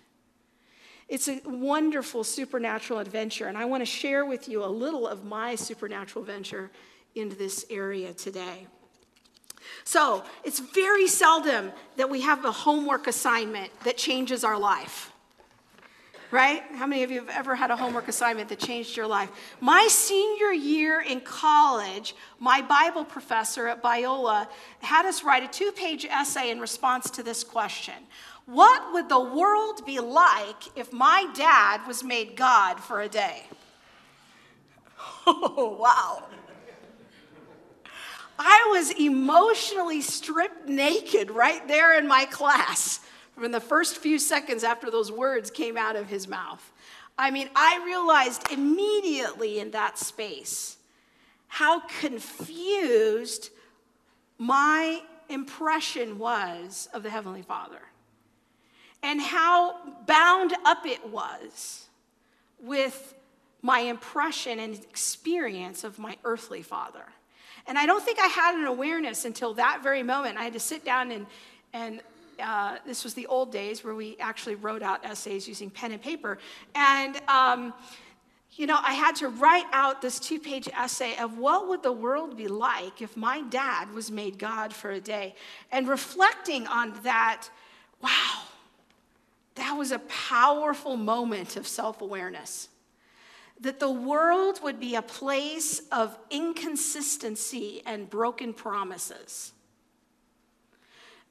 It's 1.07 1.27
a 1.27 1.41
wonderful 1.45 2.23
supernatural 2.23 2.99
adventure, 2.99 3.47
and 3.47 3.57
I 3.57 3.65
want 3.65 3.81
to 3.81 3.85
share 3.85 4.25
with 4.25 4.47
you 4.47 4.63
a 4.63 4.67
little 4.67 5.07
of 5.07 5.25
my 5.25 5.55
supernatural 5.55 6.23
venture 6.23 6.71
into 7.15 7.35
this 7.35 7.65
area 7.69 8.13
today. 8.13 8.67
So, 9.83 10.23
it's 10.43 10.59
very 10.59 11.07
seldom 11.07 11.71
that 11.97 12.09
we 12.09 12.21
have 12.21 12.45
a 12.45 12.51
homework 12.51 13.07
assignment 13.07 13.71
that 13.83 13.97
changes 13.97 14.43
our 14.43 14.57
life 14.57 15.11
right? 16.31 16.63
How 16.75 16.87
many 16.87 17.03
of 17.03 17.11
you 17.11 17.19
have 17.19 17.29
ever 17.29 17.55
had 17.55 17.71
a 17.71 17.75
homework 17.75 18.07
assignment 18.07 18.49
that 18.49 18.59
changed 18.59 18.95
your 18.95 19.07
life? 19.07 19.29
My 19.59 19.87
senior 19.89 20.51
year 20.51 21.01
in 21.01 21.19
college, 21.21 22.15
my 22.39 22.61
Bible 22.61 23.03
professor 23.03 23.67
at 23.67 23.83
Biola 23.83 24.47
had 24.79 25.05
us 25.05 25.23
write 25.23 25.43
a 25.43 25.47
two 25.47 25.71
page 25.73 26.05
essay 26.05 26.49
in 26.49 26.59
response 26.59 27.09
to 27.11 27.23
this 27.23 27.43
question 27.43 27.95
What 28.45 28.93
would 28.93 29.09
the 29.09 29.19
world 29.19 29.85
be 29.85 29.99
like 29.99 30.77
if 30.77 30.93
my 30.93 31.27
dad 31.35 31.85
was 31.85 32.03
made 32.03 32.35
God 32.35 32.79
for 32.79 33.01
a 33.01 33.09
day? 33.09 33.43
Oh, 35.27 35.77
wow. 35.79 36.23
I 38.39 38.69
was 38.71 38.89
emotionally 38.99 40.01
stripped 40.01 40.67
naked 40.67 41.29
right 41.29 41.67
there 41.67 41.97
in 41.97 42.07
my 42.07 42.25
class 42.25 42.99
from 43.35 43.51
the 43.51 43.59
first 43.59 43.97
few 43.97 44.19
seconds 44.19 44.63
after 44.63 44.91
those 44.91 45.11
words 45.11 45.49
came 45.49 45.77
out 45.77 45.95
of 45.95 46.07
his 46.07 46.27
mouth. 46.27 46.71
I 47.17 47.31
mean, 47.31 47.49
I 47.55 47.81
realized 47.85 48.51
immediately 48.51 49.59
in 49.59 49.71
that 49.71 49.97
space 49.97 50.77
how 51.47 51.81
confused 51.81 53.49
my 54.37 55.01
impression 55.29 56.17
was 56.17 56.89
of 56.93 57.03
the 57.03 57.09
Heavenly 57.09 57.41
Father 57.41 57.81
and 59.03 59.21
how 59.21 59.75
bound 60.05 60.53
up 60.65 60.85
it 60.85 61.07
was 61.09 61.87
with 62.59 63.15
my 63.61 63.79
impression 63.79 64.59
and 64.59 64.75
experience 64.75 65.83
of 65.83 65.99
my 65.99 66.17
earthly 66.23 66.61
father. 66.61 67.05
And 67.67 67.77
I 67.77 67.85
don't 67.85 68.03
think 68.03 68.19
I 68.19 68.27
had 68.27 68.55
an 68.55 68.65
awareness 68.65 69.25
until 69.25 69.53
that 69.55 69.81
very 69.83 70.03
moment. 70.03 70.37
I 70.37 70.43
had 70.43 70.53
to 70.53 70.59
sit 70.59 70.83
down 70.83 71.11
and, 71.11 71.27
and 71.73 72.01
uh, 72.41 72.77
this 72.85 73.03
was 73.03 73.13
the 73.13 73.27
old 73.27 73.51
days 73.51 73.83
where 73.83 73.95
we 73.95 74.17
actually 74.19 74.55
wrote 74.55 74.81
out 74.81 75.05
essays 75.05 75.47
using 75.47 75.69
pen 75.69 75.91
and 75.91 76.01
paper. 76.01 76.37
And, 76.75 77.19
um, 77.27 77.73
you 78.53 78.67
know, 78.67 78.79
I 78.81 78.93
had 78.93 79.15
to 79.17 79.29
write 79.29 79.65
out 79.71 80.01
this 80.01 80.19
two 80.19 80.39
page 80.39 80.67
essay 80.77 81.15
of 81.17 81.37
what 81.37 81.69
would 81.69 81.83
the 81.83 81.91
world 81.91 82.35
be 82.35 82.47
like 82.47 83.01
if 83.01 83.15
my 83.15 83.41
dad 83.41 83.93
was 83.93 84.11
made 84.11 84.37
God 84.37 84.73
for 84.73 84.91
a 84.91 84.99
day. 84.99 85.35
And 85.71 85.87
reflecting 85.87 86.67
on 86.67 86.93
that, 87.03 87.47
wow, 88.01 88.41
that 89.55 89.73
was 89.73 89.91
a 89.91 89.99
powerful 89.99 90.97
moment 90.97 91.55
of 91.55 91.67
self 91.67 92.01
awareness. 92.01 92.67
That 93.61 93.79
the 93.79 93.91
world 93.91 94.59
would 94.63 94.79
be 94.79 94.95
a 94.95 95.03
place 95.03 95.81
of 95.91 96.17
inconsistency 96.31 97.83
and 97.85 98.09
broken 98.09 98.53
promises. 98.53 99.53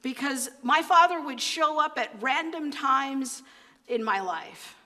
Because 0.02 0.50
my 0.62 0.82
father 0.82 1.20
would 1.20 1.40
show 1.40 1.80
up 1.80 1.98
at 1.98 2.10
random 2.20 2.70
times 2.70 3.42
in 3.86 4.02
my 4.02 4.20
life. 4.20 4.76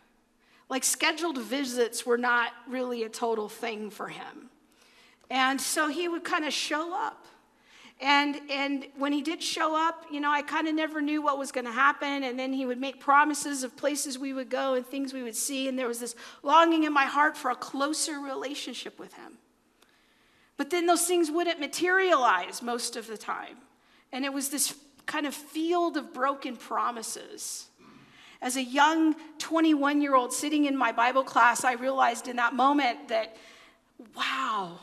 Like 0.68 0.82
scheduled 0.82 1.38
visits 1.38 2.04
were 2.04 2.18
not 2.18 2.52
really 2.68 3.04
a 3.04 3.08
total 3.08 3.48
thing 3.48 3.90
for 3.90 4.08
him. 4.08 4.50
And 5.30 5.60
so 5.60 5.88
he 5.88 6.08
would 6.08 6.24
kind 6.24 6.44
of 6.44 6.52
show 6.52 6.94
up. 6.94 7.26
And, 8.00 8.40
and 8.50 8.86
when 8.96 9.12
he 9.12 9.22
did 9.22 9.42
show 9.42 9.76
up, 9.76 10.04
you 10.10 10.20
know, 10.20 10.30
I 10.30 10.42
kind 10.42 10.66
of 10.66 10.74
never 10.74 11.00
knew 11.00 11.22
what 11.22 11.38
was 11.38 11.52
going 11.52 11.64
to 11.64 11.72
happen. 11.72 12.24
And 12.24 12.38
then 12.38 12.52
he 12.52 12.66
would 12.66 12.80
make 12.80 12.98
promises 12.98 13.62
of 13.62 13.76
places 13.76 14.18
we 14.18 14.32
would 14.32 14.50
go 14.50 14.74
and 14.74 14.84
things 14.84 15.12
we 15.12 15.22
would 15.22 15.36
see. 15.36 15.68
And 15.68 15.78
there 15.78 15.86
was 15.86 16.00
this 16.00 16.16
longing 16.42 16.84
in 16.84 16.92
my 16.92 17.04
heart 17.04 17.36
for 17.36 17.50
a 17.50 17.54
closer 17.54 18.18
relationship 18.18 18.98
with 18.98 19.14
him. 19.14 19.38
But 20.56 20.70
then 20.70 20.86
those 20.86 21.06
things 21.06 21.30
wouldn't 21.30 21.60
materialize 21.60 22.62
most 22.62 22.96
of 22.96 23.06
the 23.06 23.16
time. 23.16 23.56
And 24.12 24.24
it 24.24 24.32
was 24.32 24.50
this 24.50 24.74
kind 25.06 25.26
of 25.26 25.34
field 25.34 25.96
of 25.96 26.12
broken 26.12 26.56
promises. 26.56 27.68
As 28.40 28.56
a 28.56 28.62
young 28.62 29.14
21 29.38 30.00
year 30.00 30.14
old 30.14 30.32
sitting 30.32 30.66
in 30.66 30.76
my 30.76 30.92
Bible 30.92 31.24
class, 31.24 31.64
I 31.64 31.74
realized 31.74 32.28
in 32.28 32.36
that 32.36 32.54
moment 32.54 33.08
that, 33.08 33.36
wow, 34.16 34.78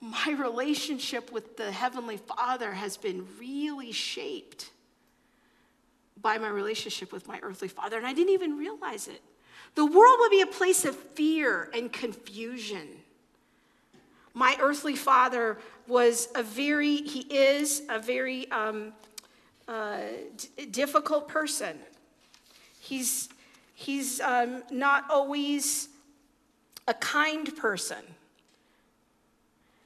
my 0.00 0.34
relationship 0.38 1.32
with 1.32 1.56
the 1.56 1.70
Heavenly 1.70 2.16
Father 2.16 2.72
has 2.72 2.96
been 2.96 3.26
really 3.38 3.92
shaped 3.92 4.70
by 6.20 6.38
my 6.38 6.48
relationship 6.48 7.12
with 7.12 7.28
my 7.28 7.38
earthly 7.42 7.68
father, 7.68 7.96
and 7.96 8.06
I 8.06 8.12
didn't 8.12 8.32
even 8.32 8.56
realize 8.56 9.08
it. 9.08 9.22
The 9.74 9.84
world 9.84 10.16
would 10.20 10.30
be 10.30 10.40
a 10.40 10.46
place 10.46 10.84
of 10.84 10.96
fear 10.96 11.70
and 11.74 11.92
confusion. 11.92 12.88
My 14.34 14.56
earthly 14.60 14.96
father 14.96 15.58
was 15.88 16.28
a 16.34 16.42
very, 16.42 16.96
he 16.96 17.20
is 17.20 17.82
a 17.88 17.98
very 17.98 18.50
um, 18.50 18.92
uh, 19.66 20.00
difficult 20.70 21.28
person. 21.28 21.78
He's, 22.78 23.28
he's 23.74 24.20
um, 24.20 24.62
not 24.70 25.04
always 25.10 25.88
a 26.86 26.94
kind 26.94 27.54
person. 27.56 27.98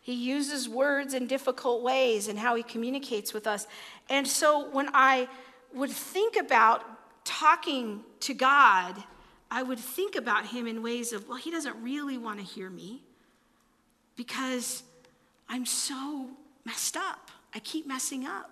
He 0.01 0.15
uses 0.15 0.69
words 0.69 1.15
in 1.15 1.29
difficult 1.29 1.83
ways 1.83 2.27
and 2.27 2.37
how 2.39 2.57
he 2.57 2.65
communicates 2.65 3.33
with 3.33 3.47
us. 3.47 3.69
And 4.11 4.27
so 4.27 4.69
when 4.71 4.89
I 4.93 5.29
would 5.73 5.91
think 5.91 6.37
about 6.37 6.85
talking 7.25 8.03
to 8.21 8.35
God, 8.35 9.03
I 9.51 9.63
would 9.63 9.79
think 9.79 10.17
about 10.17 10.47
him 10.47 10.67
in 10.67 10.83
ways 10.83 11.13
of, 11.13 11.29
well, 11.29 11.39
he 11.39 11.53
doesn't 11.53 11.81
really 11.83 12.19
want 12.19 12.41
to 12.41 12.45
hear 12.45 12.69
me 12.69 13.03
because 14.17 14.83
I'm 15.53 15.67
so 15.67 16.31
messed 16.65 16.97
up. 16.97 17.31
I 17.55 17.59
keep 17.59 17.87
messing 17.87 18.25
up. 18.25 18.51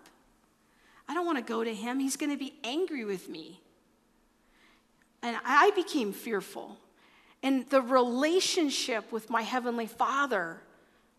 I 1.08 1.14
don't 1.14 1.24
want 1.24 1.38
to 1.38 1.42
go 1.44 1.64
to 1.64 1.74
him. 1.74 1.98
He's 1.98 2.18
going 2.18 2.30
to 2.30 2.36
be 2.36 2.52
angry 2.62 3.06
with 3.06 3.26
me. 3.30 3.58
And 5.22 5.34
I 5.42 5.70
became 5.74 6.12
fearful. 6.12 6.76
And 7.42 7.68
the 7.70 7.80
relationship 7.80 9.10
with 9.10 9.30
my 9.30 9.40
Heavenly 9.40 9.86
Father 9.86 10.60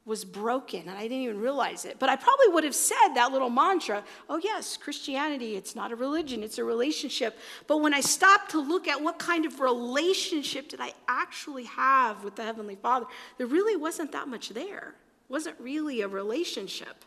was 0.06 0.24
broken 0.24 0.82
and 0.82 0.92
I 0.92 1.04
didn't 1.04 1.24
even 1.24 1.40
realize 1.40 1.86
it. 1.86 1.98
But 1.98 2.10
I 2.10 2.16
probably 2.16 2.50
would 2.50 2.64
have 2.64 2.76
said 2.76 3.14
that 3.16 3.32
little 3.32 3.50
mantra 3.50 4.04
oh, 4.30 4.38
yes, 4.38 4.78
Christianity, 4.78 5.56
it's 5.56 5.76
not 5.76 5.92
a 5.92 5.96
religion, 5.96 6.44
it's 6.44 6.60
a 6.60 6.64
relationship. 6.64 7.38
But 7.66 7.78
when 7.82 7.94
I 7.94 8.02
stopped 8.02 8.52
to 8.52 8.60
look 8.60 8.88
at 8.88 9.02
what 9.02 9.18
kind 9.18 9.46
of 9.46 9.60
relationship 9.60 10.70
did 10.70 10.80
I 10.80 10.94
actually 11.08 11.66
have 11.66 12.24
with 12.24 12.36
the 12.36 12.44
Heavenly 12.44 12.76
Father, 12.76 13.08
there 13.40 13.48
really 13.48 13.76
wasn't 13.76 14.12
that 14.12 14.28
much 14.28 14.50
there. 14.50 14.94
Wasn't 15.32 15.56
really 15.62 16.02
a 16.02 16.10
relationship. 16.10 17.06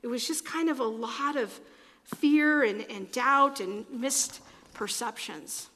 It 0.00 0.06
was 0.06 0.26
just 0.26 0.46
kind 0.46 0.70
of 0.70 0.80
a 0.80 0.84
lot 0.84 1.36
of 1.36 1.60
fear 2.04 2.62
and, 2.62 2.86
and 2.90 3.12
doubt 3.12 3.60
and 3.60 3.84
missed 3.90 4.40
perceptions. 4.72 5.68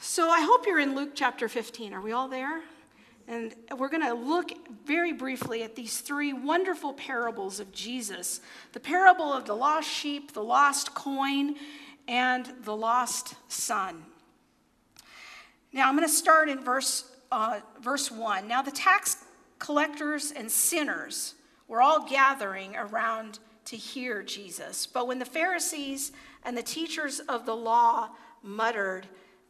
So 0.00 0.30
I 0.30 0.40
hope 0.40 0.66
you're 0.66 0.80
in 0.80 0.96
Luke 0.96 1.10
chapter 1.14 1.48
15. 1.48 1.92
Are 1.92 2.00
we 2.00 2.10
all 2.10 2.26
there? 2.26 2.60
And 3.28 3.54
we're 3.76 3.88
going 3.88 4.02
to 4.02 4.14
look 4.14 4.50
very 4.84 5.12
briefly 5.12 5.62
at 5.62 5.76
these 5.76 5.98
three 5.98 6.32
wonderful 6.32 6.92
parables 6.94 7.60
of 7.60 7.70
Jesus 7.70 8.40
the 8.72 8.80
parable 8.80 9.32
of 9.32 9.44
the 9.44 9.54
lost 9.54 9.88
sheep, 9.88 10.32
the 10.32 10.42
lost 10.42 10.92
coin, 10.96 11.54
and 12.08 12.50
the 12.64 12.74
lost 12.74 13.36
son. 13.46 14.02
Now, 15.72 15.88
I'm 15.88 15.94
going 15.94 16.08
to 16.08 16.12
start 16.12 16.48
in 16.48 16.64
verse, 16.64 17.04
uh, 17.30 17.60
verse 17.80 18.10
1. 18.10 18.48
Now, 18.48 18.60
the 18.60 18.72
tax 18.72 19.18
collectors 19.58 20.30
and 20.30 20.50
sinners 20.50 21.34
were 21.66 21.82
all 21.82 22.08
gathering 22.08 22.76
around 22.76 23.38
to 23.66 23.76
hear 23.76 24.22
Jesus. 24.22 24.86
But 24.86 25.06
when 25.06 25.18
the 25.18 25.24
Pharisees 25.24 26.12
and 26.44 26.56
the 26.56 26.62
teachers 26.62 27.20
of 27.20 27.44
the 27.44 27.56
law 27.56 28.10
muttered, 28.42 29.06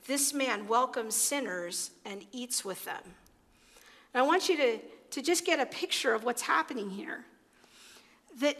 This 0.07 0.33
man 0.33 0.67
welcomes 0.67 1.15
sinners 1.15 1.91
and 2.05 2.25
eats 2.33 2.65
with 2.65 2.85
them. 2.85 3.03
And 4.15 4.23
I 4.23 4.27
want 4.27 4.49
you 4.49 4.57
to, 4.57 4.79
to 5.11 5.23
just 5.23 5.45
get 5.45 5.61
a 5.61 5.67
picture 5.67 6.15
of 6.15 6.25
what's 6.25 6.43
happening 6.43 6.91
here. 6.91 7.25
That 8.41 8.57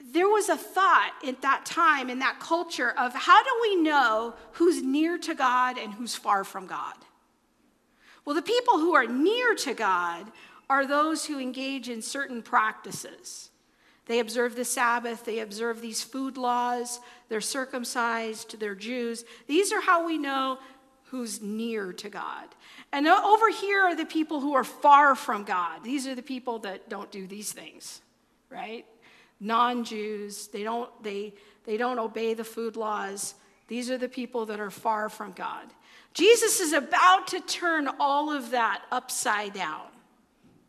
there 0.00 0.28
was 0.28 0.48
a 0.48 0.56
thought 0.56 1.12
at 1.26 1.42
that 1.42 1.66
time, 1.66 2.10
in 2.10 2.20
that 2.20 2.40
culture, 2.40 2.90
of 2.96 3.14
how 3.14 3.42
do 3.42 3.50
we 3.62 3.76
know 3.76 4.34
who's 4.52 4.82
near 4.82 5.18
to 5.18 5.34
God 5.34 5.78
and 5.78 5.92
who's 5.94 6.14
far 6.14 6.44
from 6.44 6.66
God? 6.66 6.94
Well, 8.26 8.34
the 8.34 8.42
people 8.42 8.78
who 8.80 8.94
are 8.94 9.06
near 9.06 9.54
to 9.54 9.72
God 9.72 10.26
are 10.68 10.86
those 10.86 11.24
who 11.24 11.38
engage 11.38 11.88
in 11.88 12.02
certain 12.02 12.42
practices. 12.42 13.50
They 14.06 14.18
observe 14.18 14.54
the 14.54 14.64
Sabbath, 14.64 15.24
they 15.24 15.40
observe 15.40 15.80
these 15.80 16.02
food 16.02 16.36
laws, 16.36 17.00
they're 17.28 17.40
circumcised, 17.40 18.60
they're 18.60 18.74
Jews. 18.74 19.24
These 19.46 19.72
are 19.72 19.80
how 19.80 20.06
we 20.06 20.18
know 20.18 20.58
who's 21.04 21.40
near 21.40 21.92
to 21.92 22.08
God. 22.08 22.48
And 22.92 23.06
over 23.06 23.50
here 23.50 23.82
are 23.82 23.96
the 23.96 24.04
people 24.04 24.40
who 24.40 24.54
are 24.54 24.64
far 24.64 25.14
from 25.14 25.44
God. 25.44 25.82
These 25.82 26.06
are 26.06 26.14
the 26.14 26.22
people 26.22 26.60
that 26.60 26.88
don't 26.88 27.10
do 27.10 27.26
these 27.26 27.52
things, 27.52 28.00
right? 28.50 28.84
Non-Jews, 29.40 30.48
they 30.48 30.62
don't 30.62 30.90
they 31.02 31.34
they 31.64 31.76
don't 31.76 31.98
obey 31.98 32.34
the 32.34 32.44
food 32.44 32.76
laws. 32.76 33.34
These 33.68 33.90
are 33.90 33.98
the 33.98 34.08
people 34.08 34.46
that 34.46 34.60
are 34.60 34.70
far 34.70 35.08
from 35.08 35.32
God. 35.32 35.66
Jesus 36.16 36.60
is 36.60 36.72
about 36.72 37.26
to 37.28 37.40
turn 37.40 37.90
all 38.00 38.32
of 38.32 38.52
that 38.52 38.82
upside 38.90 39.52
down. 39.52 39.82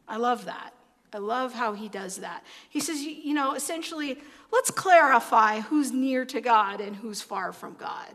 I 0.05 0.17
love 0.17 0.43
that. 0.43 0.73
I 1.13 1.19
love 1.19 1.53
how 1.53 1.71
he 1.71 1.87
does 1.87 2.17
that. 2.17 2.43
He 2.69 2.81
says, 2.81 3.01
you 3.01 3.33
know, 3.33 3.53
essentially, 3.53 4.19
let's 4.51 4.69
clarify 4.69 5.61
who's 5.61 5.93
near 5.93 6.25
to 6.25 6.41
God 6.41 6.81
and 6.81 6.97
who's 6.97 7.21
far 7.21 7.53
from 7.53 7.75
God. 7.75 8.11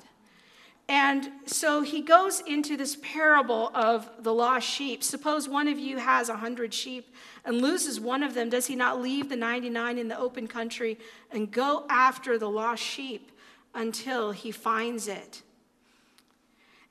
And 0.90 1.30
so 1.46 1.80
he 1.80 2.02
goes 2.02 2.40
into 2.40 2.76
this 2.76 2.98
parable 3.00 3.70
of 3.74 4.10
the 4.18 4.34
lost 4.34 4.68
sheep. 4.68 5.02
Suppose 5.02 5.48
one 5.48 5.68
of 5.68 5.78
you 5.78 5.96
has 5.96 6.28
a 6.28 6.36
hundred 6.36 6.74
sheep 6.74 7.14
and 7.46 7.62
loses 7.62 7.98
one 7.98 8.22
of 8.22 8.34
them. 8.34 8.50
Does 8.50 8.66
he 8.66 8.76
not 8.76 9.00
leave 9.00 9.30
the 9.30 9.36
99 9.36 9.96
in 9.96 10.08
the 10.08 10.18
open 10.18 10.48
country 10.48 10.98
and 11.30 11.50
go 11.50 11.86
after 11.88 12.36
the 12.36 12.50
lost 12.50 12.82
sheep 12.82 13.32
until 13.74 14.32
he 14.32 14.50
finds 14.50 15.08
it? 15.08 15.40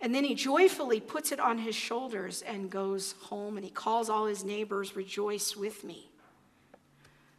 And 0.02 0.16
then 0.16 0.24
he 0.24 0.34
joyfully 0.34 1.00
puts 1.00 1.32
it 1.32 1.40
on 1.40 1.60
his 1.60 1.76
shoulders 1.76 2.42
and 2.42 2.72
goes 2.72 3.14
home 3.22 3.56
and 3.56 3.64
he 3.64 3.70
calls 3.70 4.10
all 4.10 4.26
his 4.26 4.44
neighbors, 4.44 4.96
Rejoice 4.96 5.56
with 5.56 5.84
me. 5.84 6.10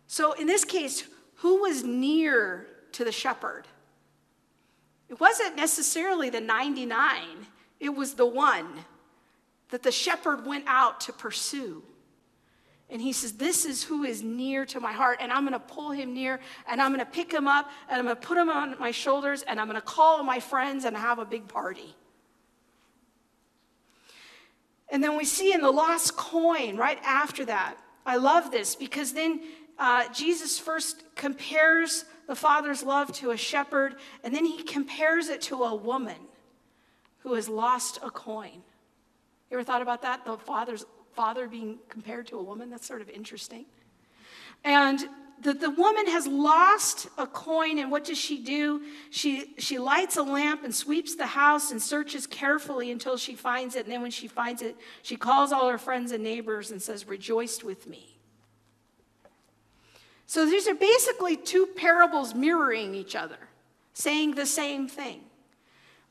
So 0.06 0.32
in 0.32 0.46
this 0.46 0.64
case, 0.64 1.04
who 1.36 1.62
was 1.62 1.82
near 1.82 2.68
to 2.92 3.04
the 3.04 3.10
shepherd? 3.10 3.66
It 5.08 5.18
wasn't 5.18 5.56
necessarily 5.56 6.30
the 6.30 6.40
99, 6.40 7.20
it 7.80 7.90
was 7.90 8.14
the 8.14 8.26
one 8.26 8.66
that 9.70 9.82
the 9.82 9.90
shepherd 9.90 10.46
went 10.46 10.64
out 10.68 11.00
to 11.00 11.12
pursue. 11.12 11.82
And 12.88 13.00
he 13.00 13.12
says, 13.12 13.32
This 13.32 13.64
is 13.64 13.82
who 13.82 14.04
is 14.04 14.22
near 14.22 14.64
to 14.66 14.78
my 14.78 14.92
heart. 14.92 15.18
And 15.20 15.32
I'm 15.32 15.42
going 15.42 15.54
to 15.54 15.58
pull 15.58 15.90
him 15.90 16.12
near 16.14 16.40
and 16.68 16.80
I'm 16.80 16.92
going 16.92 17.04
to 17.04 17.10
pick 17.10 17.32
him 17.32 17.48
up 17.48 17.70
and 17.88 17.98
I'm 17.98 18.04
going 18.04 18.14
to 18.14 18.22
put 18.22 18.36
him 18.36 18.50
on 18.50 18.78
my 18.78 18.90
shoulders 18.90 19.42
and 19.42 19.58
I'm 19.58 19.66
going 19.66 19.80
to 19.80 19.86
call 19.86 20.22
my 20.22 20.38
friends 20.38 20.84
and 20.84 20.96
have 20.96 21.18
a 21.18 21.24
big 21.24 21.48
party. 21.48 21.96
And 24.92 25.02
then 25.02 25.16
we 25.16 25.24
see 25.24 25.54
in 25.54 25.62
the 25.62 25.70
lost 25.70 26.16
coin 26.16 26.76
right 26.76 26.98
after 27.02 27.46
that. 27.46 27.76
I 28.04 28.16
love 28.16 28.50
this 28.50 28.76
because 28.76 29.14
then 29.14 29.40
uh, 29.78 30.06
Jesus 30.12 30.58
first 30.58 31.02
compares 31.16 32.04
the 32.28 32.36
Father's 32.36 32.82
love 32.82 33.10
to 33.14 33.30
a 33.30 33.36
shepherd 33.36 33.96
and 34.22 34.34
then 34.34 34.44
he 34.44 34.62
compares 34.62 35.28
it 35.28 35.40
to 35.42 35.64
a 35.64 35.74
woman 35.74 36.18
who 37.20 37.34
has 37.34 37.48
lost 37.48 37.98
a 38.02 38.10
coin. 38.10 38.62
You 39.50 39.56
ever 39.56 39.64
thought 39.64 39.82
about 39.82 40.02
that? 40.02 40.26
The 40.26 40.36
Father's 40.36 40.84
father 41.14 41.48
being 41.48 41.78
compared 41.88 42.26
to 42.28 42.38
a 42.38 42.42
woman. 42.42 42.68
That's 42.68 42.86
sort 42.86 43.00
of 43.00 43.08
interesting. 43.08 43.64
And 44.62 45.00
the, 45.42 45.54
the 45.54 45.70
woman 45.70 46.06
has 46.06 46.26
lost 46.26 47.08
a 47.18 47.26
coin, 47.26 47.78
and 47.78 47.90
what 47.90 48.04
does 48.04 48.18
she 48.18 48.42
do? 48.42 48.82
She, 49.10 49.54
she 49.58 49.78
lights 49.78 50.16
a 50.16 50.22
lamp 50.22 50.64
and 50.64 50.74
sweeps 50.74 51.16
the 51.16 51.26
house 51.26 51.70
and 51.70 51.82
searches 51.82 52.26
carefully 52.26 52.90
until 52.90 53.16
she 53.16 53.34
finds 53.34 53.74
it. 53.74 53.84
And 53.84 53.92
then 53.92 54.02
when 54.02 54.10
she 54.10 54.28
finds 54.28 54.62
it, 54.62 54.76
she 55.02 55.16
calls 55.16 55.52
all 55.52 55.68
her 55.68 55.78
friends 55.78 56.12
and 56.12 56.22
neighbors 56.22 56.70
and 56.70 56.80
says, 56.80 57.06
Rejoice 57.06 57.62
with 57.62 57.86
me. 57.86 58.16
So 60.26 60.46
these 60.46 60.68
are 60.68 60.74
basically 60.74 61.36
two 61.36 61.66
parables 61.76 62.34
mirroring 62.34 62.94
each 62.94 63.14
other, 63.16 63.38
saying 63.92 64.34
the 64.34 64.46
same 64.46 64.88
thing. 64.88 65.20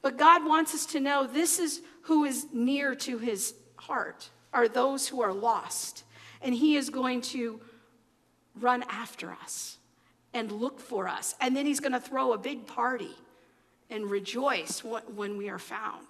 But 0.01 0.17
God 0.17 0.45
wants 0.45 0.73
us 0.73 0.85
to 0.87 0.99
know 0.99 1.25
this 1.25 1.57
is 1.57 1.81
who 2.03 2.25
is 2.25 2.47
near 2.51 2.95
to 2.95 3.17
his 3.17 3.53
heart 3.77 4.29
are 4.53 4.67
those 4.67 5.07
who 5.07 5.21
are 5.21 5.33
lost. 5.33 6.03
And 6.41 6.53
He 6.53 6.75
is 6.75 6.89
going 6.89 7.21
to 7.21 7.59
run 8.59 8.83
after 8.89 9.31
us 9.31 9.77
and 10.33 10.51
look 10.51 10.79
for 10.79 11.07
us. 11.07 11.35
And 11.39 11.55
then 11.55 11.65
He's 11.65 11.79
going 11.79 11.91
to 11.93 11.99
throw 11.99 12.33
a 12.33 12.37
big 12.37 12.67
party 12.67 13.15
and 13.89 14.09
rejoice 14.09 14.83
when 14.83 15.37
we 15.37 15.49
are 15.49 15.59
found. 15.59 16.07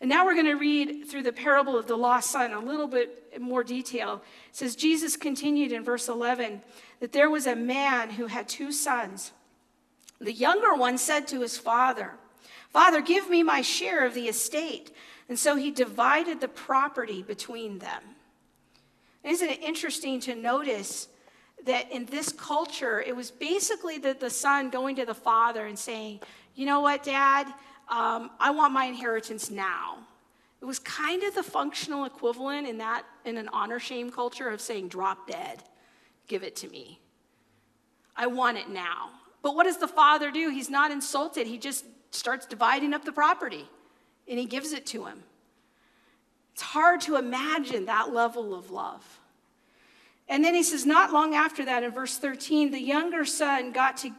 And 0.00 0.10
now 0.10 0.26
we're 0.26 0.34
going 0.34 0.46
to 0.46 0.54
read 0.54 1.08
through 1.08 1.22
the 1.22 1.32
parable 1.32 1.78
of 1.78 1.86
the 1.86 1.96
lost 1.96 2.30
son 2.30 2.52
a 2.52 2.60
little 2.60 2.86
bit 2.86 3.40
more 3.40 3.64
detail. 3.64 4.22
It 4.50 4.56
says, 4.56 4.76
Jesus 4.76 5.16
continued 5.16 5.72
in 5.72 5.84
verse 5.84 6.08
11 6.08 6.60
that 7.00 7.12
there 7.12 7.30
was 7.30 7.46
a 7.46 7.56
man 7.56 8.10
who 8.10 8.26
had 8.26 8.48
two 8.48 8.72
sons. 8.72 9.32
The 10.20 10.32
younger 10.32 10.74
one 10.74 10.98
said 10.98 11.28
to 11.28 11.40
his 11.40 11.56
father, 11.56 12.12
Father, 12.70 13.00
give 13.00 13.30
me 13.30 13.42
my 13.42 13.62
share 13.62 14.06
of 14.06 14.12
the 14.12 14.28
estate. 14.28 14.90
And 15.28 15.38
so 15.38 15.56
he 15.56 15.70
divided 15.70 16.40
the 16.40 16.48
property 16.48 17.22
between 17.22 17.78
them. 17.78 18.02
Isn't 19.24 19.48
it 19.48 19.62
interesting 19.62 20.20
to 20.20 20.34
notice 20.34 21.08
that 21.66 21.90
in 21.92 22.06
this 22.06 22.32
culture, 22.32 23.00
it 23.00 23.14
was 23.14 23.30
basically 23.30 23.98
the, 23.98 24.16
the 24.18 24.30
son 24.30 24.70
going 24.70 24.96
to 24.96 25.04
the 25.04 25.14
father 25.14 25.66
and 25.66 25.78
saying, 25.78 26.20
You 26.54 26.66
know 26.66 26.80
what, 26.80 27.02
dad? 27.02 27.46
Um, 27.88 28.30
I 28.40 28.50
want 28.50 28.72
my 28.72 28.86
inheritance 28.86 29.50
now. 29.50 29.98
It 30.60 30.64
was 30.64 30.78
kind 30.78 31.22
of 31.22 31.34
the 31.34 31.42
functional 31.42 32.04
equivalent 32.04 32.66
in 32.66 32.78
that, 32.78 33.04
in 33.24 33.36
an 33.36 33.48
honor 33.52 33.78
shame 33.78 34.10
culture, 34.10 34.48
of 34.48 34.60
saying, 34.60 34.88
Drop 34.88 35.28
dead, 35.28 35.62
give 36.26 36.42
it 36.42 36.56
to 36.56 36.68
me. 36.68 37.00
I 38.16 38.26
want 38.26 38.56
it 38.56 38.70
now. 38.70 39.10
But 39.42 39.54
what 39.54 39.64
does 39.64 39.76
the 39.76 39.88
father 39.88 40.30
do? 40.30 40.48
He's 40.48 40.70
not 40.70 40.90
insulted, 40.90 41.46
he 41.46 41.58
just 41.58 41.84
starts 42.10 42.46
dividing 42.46 42.94
up 42.94 43.04
the 43.04 43.12
property 43.12 43.68
and 44.28 44.38
he 44.38 44.46
gives 44.46 44.72
it 44.72 44.86
to 44.86 45.04
him. 45.04 45.22
It's 46.54 46.62
hard 46.62 47.00
to 47.02 47.16
imagine 47.16 47.86
that 47.86 48.12
level 48.12 48.54
of 48.54 48.70
love. 48.70 49.20
And 50.28 50.44
then 50.44 50.54
he 50.54 50.62
says, 50.62 50.84
not 50.84 51.12
long 51.12 51.34
after 51.34 51.64
that, 51.64 51.82
in 51.82 51.92
verse 51.92 52.18
13, 52.18 52.72
the 52.72 52.80
younger 52.80 53.24
son 53.24 53.72
got, 53.72 53.98
to, 53.98 54.10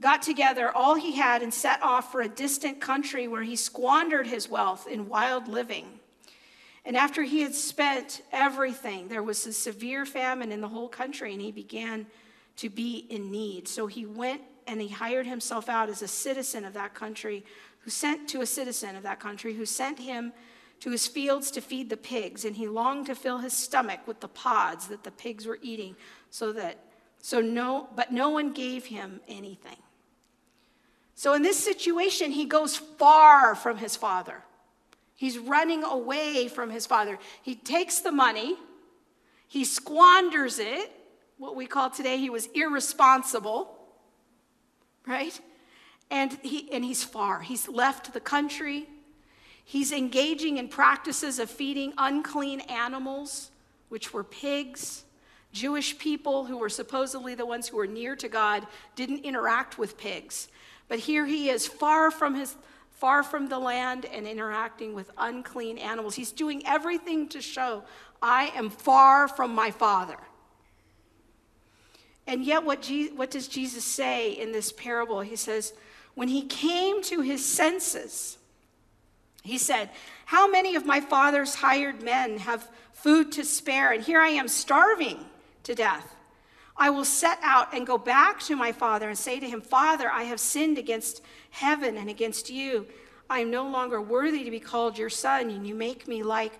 got 0.00 0.22
together 0.22 0.70
all 0.70 0.94
he 0.94 1.16
had 1.16 1.42
and 1.42 1.52
set 1.52 1.82
off 1.82 2.12
for 2.12 2.20
a 2.20 2.28
distant 2.28 2.80
country 2.80 3.26
where 3.26 3.42
he 3.42 3.56
squandered 3.56 4.26
his 4.26 4.48
wealth 4.48 4.86
in 4.86 5.08
wild 5.08 5.48
living. 5.48 5.98
And 6.84 6.96
after 6.96 7.22
he 7.22 7.42
had 7.42 7.54
spent 7.54 8.22
everything, 8.32 9.08
there 9.08 9.22
was 9.22 9.44
a 9.46 9.52
severe 9.52 10.06
famine 10.06 10.52
in 10.52 10.60
the 10.60 10.68
whole 10.68 10.88
country, 10.88 11.32
and 11.32 11.42
he 11.42 11.52
began 11.52 12.06
to 12.56 12.70
be 12.70 13.06
in 13.10 13.30
need. 13.30 13.68
So 13.68 13.86
he 13.88 14.06
went 14.06 14.42
and 14.66 14.80
he 14.80 14.88
hired 14.88 15.26
himself 15.26 15.68
out 15.68 15.88
as 15.88 16.02
a 16.02 16.08
citizen 16.08 16.64
of 16.64 16.74
that 16.74 16.94
country 16.94 17.44
who 17.80 17.90
sent 17.90 18.28
to 18.28 18.42
a 18.42 18.46
citizen 18.46 18.96
of 18.96 19.02
that 19.02 19.18
country 19.20 19.54
who 19.54 19.64
sent 19.64 19.98
him 19.98 20.32
to 20.80 20.90
his 20.90 21.06
fields 21.06 21.50
to 21.50 21.60
feed 21.60 21.90
the 21.90 21.96
pigs 21.96 22.44
and 22.44 22.56
he 22.56 22.66
longed 22.66 23.06
to 23.06 23.14
fill 23.14 23.38
his 23.38 23.52
stomach 23.52 24.00
with 24.06 24.20
the 24.20 24.28
pods 24.28 24.88
that 24.88 25.04
the 25.04 25.10
pigs 25.10 25.46
were 25.46 25.58
eating 25.62 25.96
so 26.30 26.52
that 26.52 26.78
so 27.20 27.40
no 27.40 27.88
but 27.94 28.12
no 28.12 28.30
one 28.30 28.52
gave 28.52 28.86
him 28.86 29.20
anything 29.28 29.76
so 31.14 31.34
in 31.34 31.42
this 31.42 31.58
situation 31.58 32.30
he 32.30 32.44
goes 32.44 32.76
far 32.76 33.54
from 33.54 33.76
his 33.76 33.96
father 33.96 34.42
he's 35.16 35.38
running 35.38 35.82
away 35.82 36.48
from 36.48 36.70
his 36.70 36.86
father 36.86 37.18
he 37.42 37.54
takes 37.54 38.00
the 38.00 38.12
money 38.12 38.56
he 39.46 39.64
squanders 39.64 40.58
it 40.58 40.92
what 41.38 41.56
we 41.56 41.66
call 41.66 41.90
today 41.90 42.18
he 42.18 42.30
was 42.30 42.48
irresponsible 42.54 43.76
right 45.06 45.40
and, 46.10 46.32
he, 46.42 46.68
and 46.72 46.84
he's 46.84 47.04
far. 47.04 47.40
He's 47.40 47.68
left 47.68 48.12
the 48.12 48.20
country. 48.20 48.88
He's 49.68 49.92
engaging 49.92 50.56
in 50.56 50.68
practices 50.68 51.38
of 51.38 51.50
feeding 51.50 51.92
unclean 51.98 52.60
animals, 52.60 53.50
which 53.90 54.14
were 54.14 54.24
pigs. 54.24 55.04
Jewish 55.52 55.98
people 55.98 56.46
who 56.46 56.56
were 56.56 56.70
supposedly 56.70 57.34
the 57.34 57.44
ones 57.44 57.68
who 57.68 57.76
were 57.76 57.86
near 57.86 58.16
to 58.16 58.30
God 58.30 58.66
didn't 58.96 59.26
interact 59.26 59.76
with 59.76 59.98
pigs. 59.98 60.48
But 60.88 61.00
here 61.00 61.26
he 61.26 61.50
is 61.50 61.66
far 61.66 62.10
from 62.10 62.34
his 62.34 62.56
far 62.92 63.22
from 63.22 63.50
the 63.50 63.58
land 63.58 64.06
and 64.06 64.26
interacting 64.26 64.94
with 64.94 65.10
unclean 65.18 65.76
animals. 65.76 66.14
He's 66.14 66.32
doing 66.32 66.62
everything 66.64 67.28
to 67.28 67.42
show 67.42 67.84
I 68.22 68.50
am 68.56 68.70
far 68.70 69.28
from 69.28 69.54
my 69.54 69.70
father. 69.70 70.16
And 72.26 72.42
yet 72.42 72.64
what, 72.64 72.80
Je- 72.80 73.10
what 73.10 73.30
does 73.30 73.48
Jesus 73.48 73.84
say 73.84 74.32
in 74.32 74.50
this 74.50 74.72
parable? 74.72 75.20
He 75.20 75.36
says, 75.36 75.74
when 76.14 76.28
he 76.28 76.46
came 76.46 77.02
to 77.02 77.20
his 77.20 77.44
senses, 77.44 78.37
he 79.42 79.58
said, 79.58 79.90
How 80.26 80.50
many 80.50 80.76
of 80.76 80.86
my 80.86 81.00
father's 81.00 81.56
hired 81.56 82.02
men 82.02 82.38
have 82.38 82.68
food 82.92 83.32
to 83.32 83.44
spare? 83.44 83.92
And 83.92 84.02
here 84.02 84.20
I 84.20 84.28
am 84.28 84.48
starving 84.48 85.24
to 85.64 85.74
death. 85.74 86.14
I 86.76 86.90
will 86.90 87.04
set 87.04 87.38
out 87.42 87.74
and 87.74 87.86
go 87.86 87.98
back 87.98 88.40
to 88.44 88.54
my 88.54 88.72
father 88.72 89.08
and 89.08 89.18
say 89.18 89.40
to 89.40 89.48
him, 89.48 89.60
Father, 89.60 90.08
I 90.08 90.24
have 90.24 90.38
sinned 90.38 90.78
against 90.78 91.22
heaven 91.50 91.96
and 91.96 92.08
against 92.08 92.50
you. 92.50 92.86
I 93.28 93.40
am 93.40 93.50
no 93.50 93.68
longer 93.68 94.00
worthy 94.00 94.44
to 94.44 94.50
be 94.50 94.60
called 94.60 94.96
your 94.96 95.10
son, 95.10 95.50
and 95.50 95.66
you 95.66 95.74
make 95.74 96.06
me 96.06 96.22
like 96.22 96.52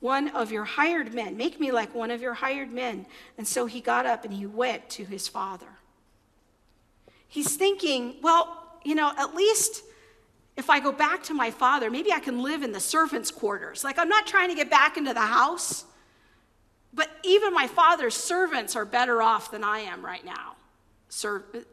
one 0.00 0.28
of 0.28 0.52
your 0.52 0.64
hired 0.64 1.12
men. 1.12 1.36
Make 1.36 1.58
me 1.58 1.72
like 1.72 1.94
one 1.94 2.10
of 2.10 2.22
your 2.22 2.34
hired 2.34 2.70
men. 2.70 3.06
And 3.36 3.46
so 3.46 3.66
he 3.66 3.80
got 3.80 4.06
up 4.06 4.24
and 4.24 4.32
he 4.32 4.46
went 4.46 4.88
to 4.90 5.04
his 5.04 5.26
father. 5.26 5.66
He's 7.26 7.56
thinking, 7.56 8.16
well, 8.22 8.78
you 8.84 8.94
know, 8.94 9.12
at 9.18 9.34
least 9.34 9.82
if 10.56 10.70
I 10.70 10.80
go 10.80 10.90
back 10.90 11.22
to 11.24 11.34
my 11.34 11.50
father, 11.50 11.90
maybe 11.90 12.12
I 12.12 12.20
can 12.20 12.42
live 12.42 12.62
in 12.62 12.72
the 12.72 12.80
servants' 12.80 13.30
quarters. 13.30 13.84
Like, 13.84 13.98
I'm 13.98 14.08
not 14.08 14.26
trying 14.26 14.48
to 14.48 14.54
get 14.54 14.70
back 14.70 14.96
into 14.96 15.12
the 15.12 15.20
house, 15.20 15.84
but 16.94 17.10
even 17.22 17.52
my 17.52 17.66
father's 17.66 18.14
servants 18.14 18.74
are 18.74 18.86
better 18.86 19.20
off 19.20 19.50
than 19.50 19.62
I 19.62 19.80
am 19.80 20.04
right 20.04 20.24
now, 20.24 20.56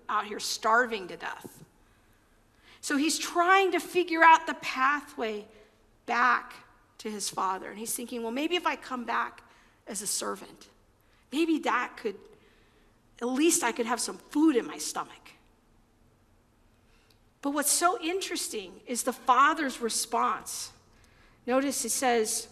out 0.09 0.25
here 0.25 0.39
starving 0.39 1.07
to 1.07 1.15
death. 1.15 1.63
So 2.81 2.97
he's 2.97 3.17
trying 3.17 3.71
to 3.71 3.79
figure 3.79 4.21
out 4.21 4.45
the 4.45 4.55
pathway 4.55 5.45
back 6.05 6.53
to 6.97 7.09
his 7.09 7.29
father. 7.29 7.69
And 7.69 7.79
he's 7.79 7.93
thinking, 7.93 8.21
well, 8.21 8.31
maybe 8.31 8.57
if 8.57 8.67
I 8.67 8.75
come 8.75 9.05
back 9.05 9.41
as 9.87 10.01
a 10.01 10.07
servant, 10.07 10.67
maybe 11.31 11.59
that 11.59 11.95
could, 11.95 12.15
at 13.21 13.27
least 13.29 13.63
I 13.63 13.71
could 13.71 13.85
have 13.85 14.01
some 14.01 14.17
food 14.29 14.57
in 14.57 14.67
my 14.67 14.77
stomach. 14.77 15.31
But 17.43 17.51
what's 17.51 17.69
so 17.69 17.99
interesting 18.01 18.71
is 18.87 19.03
the 19.03 19.11
father's 19.11 19.81
response. 19.81 20.71
Notice 21.45 21.83
it 21.83 21.89
says, 21.89 22.47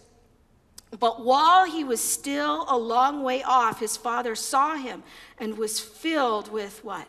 But 1.00 1.24
while 1.24 1.64
he 1.64 1.82
was 1.82 2.00
still 2.00 2.66
a 2.68 2.76
long 2.76 3.22
way 3.22 3.42
off, 3.42 3.80
his 3.80 3.96
father 3.96 4.34
saw 4.34 4.76
him 4.76 5.02
and 5.38 5.56
was 5.56 5.80
filled 5.80 6.52
with 6.52 6.84
what? 6.84 7.08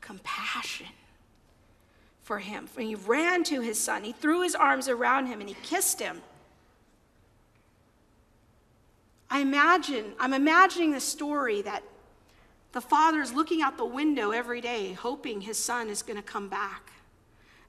Compassion 0.00 0.86
for 2.22 2.38
him. 2.38 2.66
And 2.78 2.86
he 2.86 2.94
ran 2.94 3.44
to 3.44 3.60
his 3.60 3.78
son. 3.78 4.02
He 4.02 4.12
threw 4.12 4.40
his 4.40 4.54
arms 4.54 4.88
around 4.88 5.26
him 5.26 5.40
and 5.40 5.50
he 5.50 5.56
kissed 5.62 6.00
him. 6.00 6.22
I 9.28 9.40
imagine, 9.40 10.14
I'm 10.18 10.32
imagining 10.32 10.92
the 10.92 11.00
story 11.00 11.60
that 11.60 11.82
the 12.72 12.80
father 12.80 13.20
is 13.20 13.32
looking 13.32 13.62
out 13.62 13.76
the 13.76 13.84
window 13.84 14.30
every 14.30 14.60
day, 14.60 14.92
hoping 14.92 15.40
his 15.40 15.58
son 15.58 15.88
is 15.88 16.02
going 16.02 16.16
to 16.16 16.22
come 16.22 16.48
back. 16.48 16.92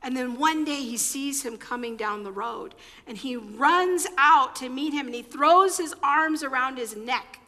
And 0.03 0.17
then 0.17 0.37
one 0.37 0.65
day 0.65 0.81
he 0.81 0.97
sees 0.97 1.45
him 1.45 1.57
coming 1.57 1.95
down 1.95 2.23
the 2.23 2.31
road 2.31 2.73
and 3.05 3.17
he 3.17 3.35
runs 3.35 4.07
out 4.17 4.55
to 4.57 4.69
meet 4.69 4.93
him 4.93 5.05
and 5.05 5.13
he 5.13 5.21
throws 5.21 5.77
his 5.77 5.93
arms 6.01 6.43
around 6.43 6.77
his 6.77 6.95
neck 6.95 7.39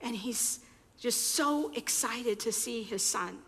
and 0.00 0.14
he's 0.14 0.60
just 0.98 1.34
so 1.34 1.72
excited 1.74 2.38
to 2.40 2.52
see 2.52 2.82
his 2.82 3.04
son. 3.04 3.38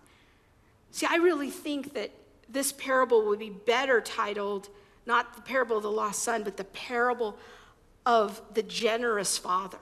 See, 0.91 1.07
I 1.09 1.17
really 1.17 1.51
think 1.51 1.95
that 1.95 2.11
this 2.49 2.73
parable 2.73 3.27
would 3.27 3.39
be 3.39 3.51
better 3.51 4.01
titled 4.01 4.69
not 5.07 5.35
the 5.35 5.43
parable 5.43 5.77
of 5.77 5.83
the 5.83 5.91
lost 5.91 6.23
son, 6.23 6.43
but 6.43 6.57
the 6.57 6.65
parable 6.65 7.39
of 8.05 8.41
the 8.55 8.63
generous 8.63 9.39
father. 9.39 9.79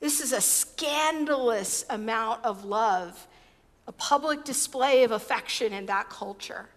This 0.00 0.20
is 0.20 0.32
a 0.32 0.40
scandalous 0.40 1.84
amount 1.90 2.44
of 2.44 2.64
love, 2.64 3.26
a 3.86 3.92
public 3.92 4.44
display 4.44 5.04
of 5.04 5.10
affection 5.10 5.74
in 5.74 5.86
that 5.86 6.08
culture, 6.08 6.70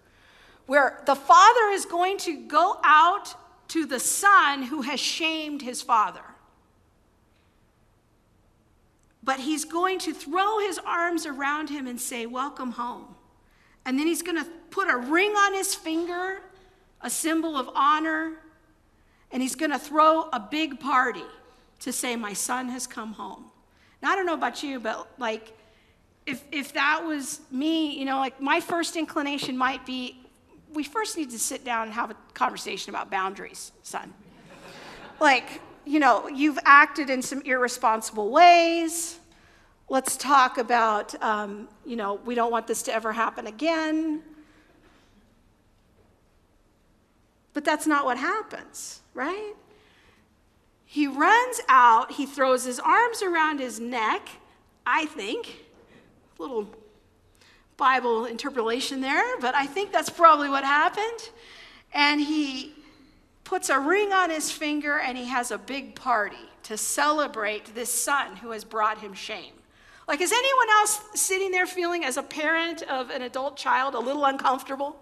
where 0.65 1.01
the 1.05 1.15
father 1.15 1.69
is 1.71 1.85
going 1.85 2.17
to 2.19 2.45
go 2.47 2.79
out 2.83 3.33
to 3.69 3.85
the 3.85 3.99
son 3.99 4.63
who 4.63 4.81
has 4.81 4.99
shamed 4.99 5.61
his 5.61 5.81
father. 5.81 6.21
But 9.23 9.39
he's 9.39 9.63
going 9.63 9.99
to 9.99 10.13
throw 10.13 10.59
his 10.59 10.77
arms 10.85 11.25
around 11.25 11.69
him 11.69 11.87
and 11.87 11.99
say, 11.99 12.25
Welcome 12.25 12.71
home. 12.71 13.15
And 13.85 13.97
then 13.97 14.05
he's 14.05 14.21
going 14.21 14.37
to 14.37 14.49
put 14.69 14.89
a 14.89 14.97
ring 14.97 15.31
on 15.31 15.53
his 15.53 15.73
finger, 15.73 16.41
a 17.01 17.09
symbol 17.09 17.55
of 17.55 17.69
honor, 17.73 18.33
and 19.31 19.41
he's 19.41 19.55
going 19.55 19.71
to 19.71 19.79
throw 19.79 20.23
a 20.33 20.39
big 20.39 20.79
party 20.81 21.23
to 21.83 21.91
say, 21.91 22.15
My 22.15 22.33
son 22.33 22.69
has 22.69 22.87
come 22.87 23.13
home. 23.13 23.45
Now, 24.01 24.11
I 24.11 24.15
don't 24.15 24.25
know 24.25 24.33
about 24.33 24.63
you, 24.63 24.79
but 24.79 25.07
like, 25.17 25.57
if, 26.25 26.43
if 26.51 26.73
that 26.73 27.03
was 27.05 27.41
me, 27.51 27.97
you 27.97 28.05
know, 28.05 28.17
like 28.17 28.39
my 28.41 28.59
first 28.59 28.95
inclination 28.95 29.57
might 29.57 29.85
be, 29.85 30.19
we 30.73 30.83
first 30.83 31.17
need 31.17 31.29
to 31.31 31.39
sit 31.39 31.63
down 31.63 31.83
and 31.83 31.93
have 31.93 32.11
a 32.11 32.15
conversation 32.33 32.89
about 32.89 33.11
boundaries, 33.11 33.71
son. 33.83 34.13
like, 35.19 35.61
you 35.85 35.99
know, 35.99 36.27
you've 36.29 36.59
acted 36.63 37.09
in 37.09 37.21
some 37.21 37.41
irresponsible 37.41 38.29
ways. 38.29 39.19
Let's 39.89 40.15
talk 40.15 40.57
about, 40.57 41.21
um, 41.21 41.67
you 41.85 41.95
know, 41.95 42.15
we 42.25 42.35
don't 42.35 42.51
want 42.51 42.67
this 42.67 42.83
to 42.83 42.93
ever 42.93 43.11
happen 43.11 43.47
again. 43.47 44.23
But 47.53 47.65
that's 47.65 47.85
not 47.85 48.05
what 48.05 48.17
happens, 48.17 49.01
right? 49.13 49.53
He 50.93 51.07
runs 51.07 51.59
out, 51.69 52.11
he 52.11 52.27
throws 52.27 52.65
his 52.65 52.79
arms 52.79 53.23
around 53.23 53.59
his 53.59 53.79
neck, 53.79 54.29
I 54.85 55.07
think. 55.07 55.65
Little 56.37 56.69
Bible 57.77 58.25
interpolation 58.25 59.01
there, 59.01 59.39
but 59.39 59.55
I 59.55 59.65
think 59.65 59.91
that's 59.91 60.11
probably 60.11 60.49
what 60.49 60.63
happened. 60.63 61.31
And 61.95 62.21
he 62.21 62.75
puts 63.43 63.69
a 63.69 63.79
ring 63.79 64.13
on 64.13 64.29
his 64.29 64.51
finger 64.51 64.99
and 64.99 65.17
he 65.17 65.25
has 65.25 65.49
a 65.49 65.57
big 65.57 65.95
party 65.95 66.47
to 66.61 66.77
celebrate 66.77 67.73
this 67.73 67.91
son 67.91 68.35
who 68.35 68.51
has 68.51 68.63
brought 68.63 68.99
him 68.99 69.15
shame. 69.15 69.53
Like, 70.07 70.21
is 70.21 70.31
anyone 70.31 70.69
else 70.73 71.01
sitting 71.15 71.49
there 71.49 71.65
feeling, 71.65 72.05
as 72.05 72.17
a 72.17 72.23
parent 72.23 72.83
of 72.83 73.09
an 73.09 73.23
adult 73.23 73.57
child, 73.57 73.95
a 73.95 73.99
little 73.99 74.25
uncomfortable? 74.25 74.95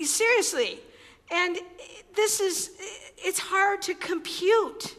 Seriously. 0.00 0.78
And 1.30 1.58
this 2.14 2.40
is, 2.40 2.72
it's 3.16 3.38
hard 3.38 3.82
to 3.82 3.94
compute 3.94 4.96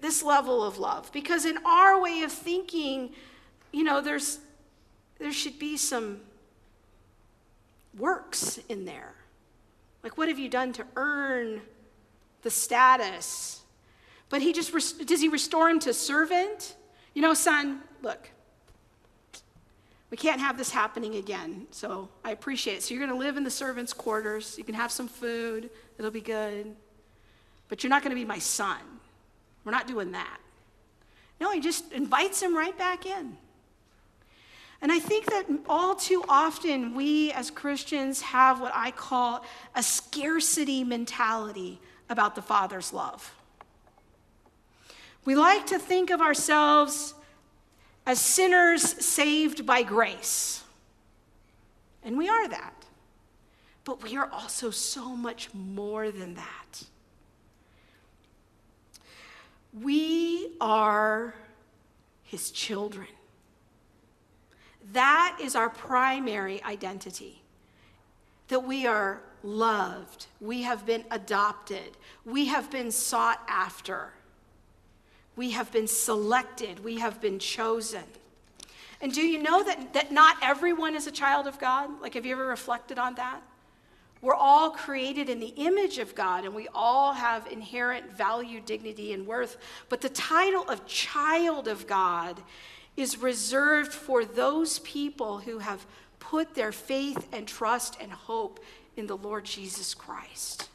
this 0.00 0.22
level 0.22 0.64
of 0.64 0.78
love 0.78 1.10
because 1.12 1.44
in 1.44 1.58
our 1.64 2.00
way 2.00 2.22
of 2.22 2.32
thinking, 2.32 3.10
you 3.72 3.84
know, 3.84 4.00
there's, 4.00 4.38
there 5.18 5.32
should 5.32 5.58
be 5.58 5.76
some 5.76 6.20
works 7.96 8.58
in 8.68 8.84
there. 8.84 9.14
Like, 10.02 10.16
what 10.16 10.28
have 10.28 10.38
you 10.38 10.48
done 10.48 10.72
to 10.74 10.86
earn 10.96 11.60
the 12.42 12.50
status? 12.50 13.62
But 14.28 14.40
he 14.42 14.52
just, 14.52 14.72
does 15.06 15.20
he 15.20 15.28
restore 15.28 15.68
him 15.68 15.78
to 15.80 15.92
servant? 15.92 16.74
You 17.14 17.22
know, 17.22 17.34
son, 17.34 17.80
look, 18.02 18.30
we 20.10 20.16
can't 20.16 20.40
have 20.40 20.58
this 20.58 20.70
happening 20.70 21.14
again. 21.14 21.66
So 21.70 22.08
I 22.24 22.32
appreciate 22.32 22.76
it. 22.78 22.82
So 22.82 22.94
you're 22.94 23.06
going 23.06 23.16
to 23.16 23.24
live 23.24 23.36
in 23.36 23.44
the 23.44 23.50
servants' 23.50 23.92
quarters. 23.92 24.56
You 24.58 24.64
can 24.64 24.74
have 24.74 24.90
some 24.90 25.08
food, 25.08 25.70
it'll 25.98 26.10
be 26.10 26.20
good. 26.20 26.74
But 27.68 27.84
you're 27.84 27.90
not 27.90 28.02
going 28.02 28.10
to 28.10 28.20
be 28.20 28.24
my 28.24 28.40
son. 28.40 28.80
We're 29.64 29.72
not 29.72 29.86
doing 29.86 30.12
that. 30.12 30.38
No, 31.40 31.52
he 31.52 31.60
just 31.60 31.92
invites 31.92 32.42
him 32.42 32.56
right 32.56 32.76
back 32.76 33.06
in. 33.06 33.36
And 34.82 34.90
I 34.90 34.98
think 34.98 35.26
that 35.26 35.46
all 35.68 35.94
too 35.94 36.24
often 36.28 36.94
we 36.94 37.32
as 37.32 37.50
Christians 37.50 38.22
have 38.22 38.60
what 38.60 38.72
I 38.74 38.90
call 38.90 39.44
a 39.74 39.82
scarcity 39.82 40.84
mentality 40.84 41.80
about 42.08 42.34
the 42.34 42.42
Father's 42.42 42.92
love. 42.92 43.34
We 45.24 45.36
like 45.36 45.66
to 45.66 45.78
think 45.78 46.10
of 46.10 46.20
ourselves 46.20 47.14
as 48.06 48.20
sinners 48.20 48.82
saved 49.04 49.66
by 49.66 49.82
grace. 49.82 50.64
And 52.02 52.16
we 52.16 52.28
are 52.28 52.48
that. 52.48 52.74
But 53.84 54.02
we 54.02 54.16
are 54.16 54.30
also 54.32 54.70
so 54.70 55.16
much 55.16 55.52
more 55.54 56.10
than 56.10 56.34
that. 56.34 56.84
We 59.72 60.52
are 60.60 61.34
his 62.22 62.50
children. 62.50 63.08
That 64.92 65.38
is 65.40 65.54
our 65.54 65.70
primary 65.70 66.62
identity. 66.62 67.42
That 68.48 68.64
we 68.64 68.86
are 68.86 69.20
loved, 69.42 70.26
we 70.40 70.62
have 70.62 70.84
been 70.84 71.04
adopted, 71.10 71.96
we 72.24 72.46
have 72.46 72.70
been 72.70 72.90
sought 72.90 73.40
after. 73.48 74.12
We 75.40 75.52
have 75.52 75.72
been 75.72 75.86
selected, 75.86 76.84
we 76.84 76.98
have 76.98 77.18
been 77.18 77.38
chosen. 77.38 78.02
And 79.00 79.10
do 79.10 79.22
you 79.22 79.42
know 79.42 79.62
that, 79.62 79.94
that 79.94 80.12
not 80.12 80.36
everyone 80.42 80.94
is 80.94 81.06
a 81.06 81.10
child 81.10 81.46
of 81.46 81.58
God? 81.58 81.88
Like, 82.02 82.12
have 82.12 82.26
you 82.26 82.32
ever 82.32 82.44
reflected 82.44 82.98
on 82.98 83.14
that? 83.14 83.40
We're 84.20 84.34
all 84.34 84.68
created 84.68 85.30
in 85.30 85.40
the 85.40 85.54
image 85.56 85.96
of 85.96 86.14
God 86.14 86.44
and 86.44 86.54
we 86.54 86.68
all 86.74 87.14
have 87.14 87.46
inherent 87.46 88.12
value, 88.12 88.60
dignity, 88.60 89.14
and 89.14 89.26
worth. 89.26 89.56
But 89.88 90.02
the 90.02 90.10
title 90.10 90.68
of 90.68 90.86
child 90.86 91.68
of 91.68 91.86
God 91.86 92.42
is 92.98 93.16
reserved 93.16 93.94
for 93.94 94.26
those 94.26 94.80
people 94.80 95.38
who 95.38 95.60
have 95.60 95.86
put 96.18 96.54
their 96.54 96.70
faith 96.70 97.28
and 97.32 97.48
trust 97.48 97.96
and 97.98 98.12
hope 98.12 98.62
in 98.94 99.06
the 99.06 99.16
Lord 99.16 99.46
Jesus 99.46 99.94
Christ. 99.94 100.68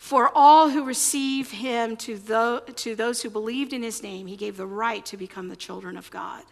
For 0.00 0.32
all 0.34 0.70
who 0.70 0.86
receive 0.86 1.50
him, 1.50 1.94
to, 1.98 2.16
the, 2.16 2.64
to 2.76 2.96
those 2.96 3.20
who 3.20 3.28
believed 3.28 3.74
in 3.74 3.82
his 3.82 4.02
name, 4.02 4.26
he 4.26 4.34
gave 4.34 4.56
the 4.56 4.66
right 4.66 5.04
to 5.04 5.18
become 5.18 5.48
the 5.48 5.56
children 5.56 5.98
of 5.98 6.10
God. 6.10 6.42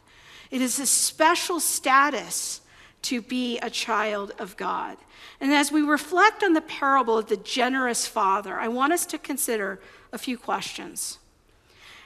It 0.50 0.60
is 0.60 0.78
a 0.78 0.84
special 0.84 1.58
status 1.58 2.60
to 3.02 3.22
be 3.22 3.58
a 3.60 3.70
child 3.70 4.32
of 4.38 4.54
God. 4.58 4.98
And 5.40 5.50
as 5.50 5.72
we 5.72 5.80
reflect 5.80 6.44
on 6.44 6.52
the 6.52 6.60
parable 6.60 7.16
of 7.16 7.28
the 7.28 7.38
generous 7.38 8.06
father, 8.06 8.60
I 8.60 8.68
want 8.68 8.92
us 8.92 9.06
to 9.06 9.18
consider 9.18 9.80
a 10.12 10.18
few 10.18 10.36
questions. 10.36 11.18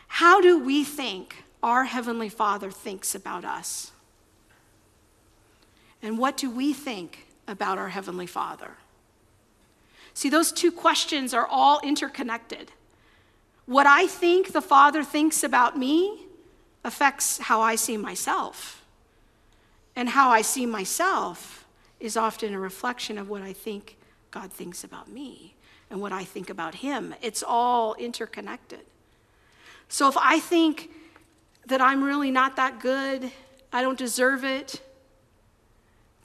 How 0.07 0.41
do 0.41 0.61
we 0.61 0.85
think 0.85 1.43
our 1.61 1.85
Heavenly 1.85 2.29
Father 2.29 2.71
thinks 2.71 3.17
about 3.17 3.45
us? 3.45 3.91
And 6.01 6.19
what 6.19 6.37
do 6.37 6.49
we 6.49 6.73
think 6.73 7.27
about 7.49 7.79
our 7.79 7.89
Heavenly 7.89 8.29
Father? 8.29 8.77
See, 10.14 10.29
those 10.29 10.53
two 10.53 10.70
questions 10.70 11.33
are 11.33 11.46
all 11.46 11.81
interconnected. 11.83 12.70
What 13.66 13.87
I 13.87 14.07
think 14.07 14.53
the 14.53 14.61
Father 14.61 15.03
thinks 15.03 15.42
about 15.42 15.79
me 15.79 16.27
affects 16.85 17.38
how 17.38 17.61
I 17.61 17.77
see 17.77 17.96
myself. 17.96 18.83
And 19.94 20.09
how 20.09 20.31
I 20.31 20.42
see 20.42 20.66
myself 20.66 21.64
is 22.01 22.16
often 22.16 22.55
a 22.55 22.59
reflection 22.59 23.18
of 23.18 23.29
what 23.29 23.42
I 23.42 23.53
think 23.53 23.96
God 24.31 24.53
thinks 24.53 24.83
about 24.85 25.09
me 25.09 25.55
and 25.90 26.01
what 26.01 26.12
I 26.12 26.25
think 26.25 26.51
about 26.51 26.77
Him. 26.77 27.14
It's 27.22 27.42
all 27.46 27.94
interconnected. 27.94 28.81
So 29.88 30.09
if 30.09 30.16
I 30.16 30.40
think 30.40 30.90
that 31.66 31.81
I'm 31.81 32.03
really 32.03 32.31
not 32.31 32.57
that 32.57 32.81
good, 32.81 33.31
I 33.72 33.83
don't 33.83 33.98
deserve 33.98 34.44
it, 34.44 34.83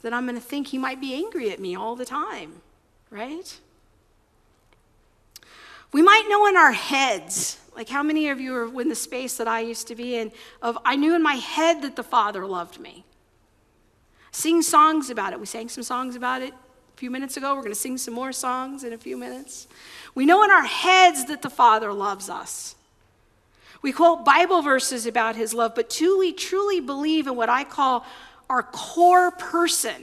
then 0.02 0.14
I'm 0.14 0.24
going 0.24 0.36
to 0.36 0.40
think 0.40 0.68
He 0.68 0.78
might 0.78 1.00
be 1.00 1.14
angry 1.14 1.50
at 1.50 1.60
me 1.60 1.76
all 1.76 1.94
the 1.94 2.06
time, 2.06 2.62
right? 3.10 3.58
We 5.92 6.02
might 6.02 6.26
know 6.28 6.46
in 6.46 6.56
our 6.56 6.72
heads, 6.72 7.58
like 7.74 7.88
how 7.88 8.02
many 8.02 8.28
of 8.28 8.40
you 8.40 8.54
are 8.54 8.80
in 8.80 8.88
the 8.88 8.94
space 8.94 9.36
that 9.38 9.48
I 9.48 9.60
used 9.60 9.88
to 9.88 9.94
be 9.94 10.16
in, 10.16 10.32
of 10.60 10.76
I 10.84 10.96
knew 10.96 11.14
in 11.14 11.22
my 11.22 11.34
head 11.34 11.82
that 11.82 11.96
the 11.96 12.02
Father 12.02 12.46
loved 12.46 12.78
me. 12.78 13.04
sing 14.32 14.62
songs 14.62 15.10
about 15.10 15.32
it. 15.32 15.40
We 15.40 15.46
sang 15.46 15.68
some 15.68 15.82
songs 15.82 16.14
about 16.14 16.42
it 16.42 16.52
a 16.52 16.96
few 16.96 17.10
minutes 17.10 17.36
ago. 17.36 17.54
We're 17.54 17.62
going 17.62 17.72
to 17.72 17.74
sing 17.74 17.96
some 17.98 18.14
more 18.14 18.32
songs 18.32 18.84
in 18.84 18.92
a 18.92 18.98
few 18.98 19.16
minutes. 19.16 19.66
We 20.14 20.26
know 20.26 20.42
in 20.44 20.50
our 20.50 20.64
heads 20.64 21.24
that 21.26 21.42
the 21.42 21.50
Father 21.50 21.92
loves 21.92 22.28
us. 22.28 22.76
We 23.80 23.92
quote 23.92 24.24
Bible 24.24 24.60
verses 24.60 25.06
about 25.06 25.36
his 25.36 25.54
love, 25.54 25.74
but 25.74 25.88
do 25.88 26.18
we 26.18 26.32
truly 26.32 26.80
believe 26.80 27.26
in 27.26 27.36
what 27.36 27.48
I 27.48 27.64
call 27.64 28.04
our 28.50 28.62
core 28.62 29.30
person? 29.30 30.02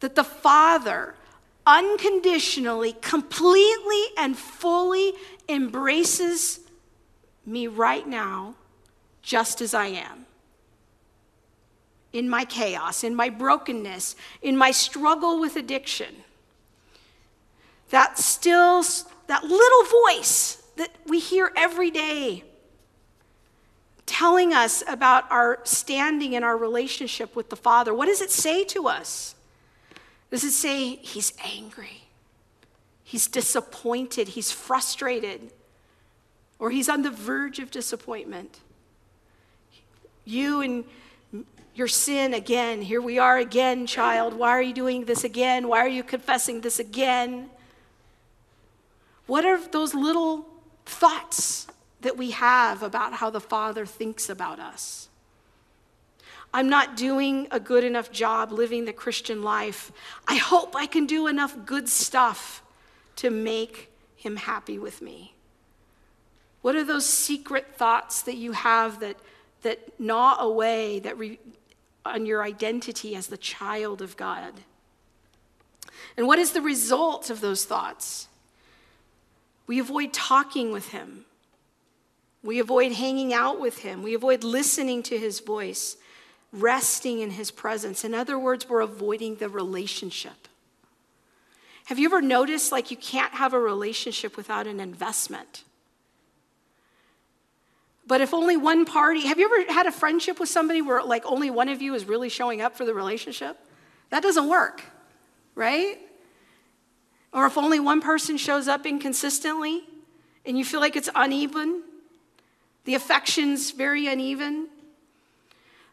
That 0.00 0.14
the 0.14 0.24
Father 0.24 1.14
unconditionally, 1.66 2.92
completely, 3.00 4.02
and 4.16 4.36
fully 4.36 5.12
embraces 5.48 6.60
me 7.44 7.66
right 7.66 8.06
now, 8.06 8.54
just 9.22 9.60
as 9.60 9.74
I 9.74 9.86
am. 9.86 10.26
In 12.12 12.28
my 12.28 12.44
chaos, 12.44 13.04
in 13.04 13.14
my 13.14 13.28
brokenness, 13.28 14.16
in 14.42 14.56
my 14.56 14.70
struggle 14.70 15.40
with 15.40 15.56
addiction. 15.56 16.14
That 17.90 18.18
still, 18.18 18.82
that 19.26 19.44
little 19.44 19.84
voice 20.06 20.62
that 20.76 20.90
we 21.06 21.18
hear 21.18 21.52
every 21.56 21.90
day 21.90 22.44
telling 24.06 24.52
us 24.52 24.82
about 24.88 25.30
our 25.30 25.58
standing 25.64 26.32
in 26.32 26.42
our 26.42 26.56
relationship 26.56 27.36
with 27.36 27.50
the 27.50 27.56
Father. 27.56 27.92
What 27.92 28.06
does 28.06 28.20
it 28.20 28.30
say 28.30 28.64
to 28.64 28.88
us? 28.88 29.35
Does 30.30 30.44
it 30.44 30.52
say 30.52 30.96
he's 30.96 31.32
angry? 31.44 32.02
He's 33.04 33.28
disappointed, 33.28 34.28
he's 34.28 34.50
frustrated, 34.50 35.52
or 36.58 36.70
he's 36.70 36.88
on 36.88 37.02
the 37.02 37.10
verge 37.10 37.58
of 37.58 37.70
disappointment. 37.70 38.58
You 40.24 40.60
and 40.60 40.84
your 41.74 41.88
sin 41.88 42.34
again. 42.34 42.82
Here 42.82 43.00
we 43.00 43.18
are 43.18 43.38
again, 43.38 43.86
child. 43.86 44.34
Why 44.34 44.50
are 44.50 44.62
you 44.62 44.72
doing 44.72 45.04
this 45.04 45.24
again? 45.24 45.68
Why 45.68 45.78
are 45.80 45.88
you 45.88 46.02
confessing 46.02 46.62
this 46.62 46.78
again? 46.78 47.50
What 49.26 49.44
are 49.44 49.60
those 49.68 49.94
little 49.94 50.48
thoughts 50.86 51.66
that 52.00 52.16
we 52.16 52.30
have 52.30 52.82
about 52.82 53.14
how 53.14 53.30
the 53.30 53.40
Father 53.40 53.86
thinks 53.86 54.28
about 54.28 54.60
us. 54.60 55.08
I'm 56.52 56.68
not 56.68 56.96
doing 56.96 57.48
a 57.50 57.60
good 57.60 57.84
enough 57.84 58.10
job 58.10 58.50
living 58.52 58.84
the 58.84 58.92
Christian 58.92 59.42
life. 59.42 59.92
I 60.26 60.36
hope 60.36 60.74
I 60.74 60.86
can 60.86 61.06
do 61.06 61.26
enough 61.26 61.56
good 61.66 61.88
stuff 61.88 62.62
to 63.16 63.30
make 63.30 63.90
him 64.16 64.36
happy 64.36 64.78
with 64.78 65.02
me. 65.02 65.34
What 66.62 66.74
are 66.74 66.84
those 66.84 67.06
secret 67.06 67.76
thoughts 67.76 68.22
that 68.22 68.36
you 68.36 68.52
have 68.52 69.00
that, 69.00 69.16
that 69.62 70.00
gnaw 70.00 70.40
away 70.40 70.98
that 71.00 71.16
re, 71.16 71.38
on 72.04 72.26
your 72.26 72.42
identity 72.42 73.14
as 73.14 73.28
the 73.28 73.36
child 73.36 74.02
of 74.02 74.16
God? 74.16 74.52
And 76.16 76.26
what 76.26 76.38
is 76.38 76.52
the 76.52 76.62
result 76.62 77.30
of 77.30 77.40
those 77.40 77.64
thoughts? 77.64 78.28
We 79.66 79.78
avoid 79.78 80.12
talking 80.12 80.72
with 80.72 80.88
him. 80.88 81.24
We 82.42 82.60
avoid 82.60 82.92
hanging 82.92 83.34
out 83.34 83.60
with 83.60 83.78
him. 83.78 84.02
We 84.02 84.14
avoid 84.14 84.44
listening 84.44 85.02
to 85.04 85.18
his 85.18 85.40
voice, 85.40 85.96
resting 86.56 87.20
in 87.20 87.30
his 87.30 87.50
presence. 87.50 88.04
In 88.04 88.14
other 88.14 88.38
words, 88.38 88.68
we're 88.68 88.80
avoiding 88.80 89.36
the 89.36 89.48
relationship. 89.48 90.48
Have 91.86 91.98
you 91.98 92.08
ever 92.08 92.20
noticed 92.20 92.72
like 92.72 92.90
you 92.90 92.96
can't 92.96 93.32
have 93.34 93.54
a 93.54 93.60
relationship 93.60 94.36
without 94.36 94.66
an 94.66 94.80
investment? 94.80 95.62
But 98.06 98.20
if 98.20 98.32
only 98.32 98.56
one 98.56 98.84
party, 98.84 99.26
have 99.26 99.38
you 99.38 99.46
ever 99.46 99.72
had 99.72 99.86
a 99.86 99.92
friendship 99.92 100.38
with 100.38 100.48
somebody 100.48 100.80
where 100.80 101.02
like 101.02 101.24
only 101.26 101.50
one 101.50 101.68
of 101.68 101.82
you 101.82 101.94
is 101.94 102.04
really 102.04 102.28
showing 102.28 102.60
up 102.60 102.76
for 102.76 102.84
the 102.84 102.94
relationship? 102.94 103.58
That 104.10 104.22
doesn't 104.22 104.48
work, 104.48 104.82
right? 105.54 105.98
Or 107.32 107.46
if 107.46 107.58
only 107.58 107.80
one 107.80 108.00
person 108.00 108.36
shows 108.36 108.68
up 108.68 108.86
inconsistently 108.86 109.82
and 110.44 110.56
you 110.56 110.64
feel 110.64 110.80
like 110.80 110.96
it's 110.96 111.10
uneven, 111.14 111.82
the 112.84 112.94
affection's 112.94 113.72
very 113.72 114.06
uneven. 114.06 114.68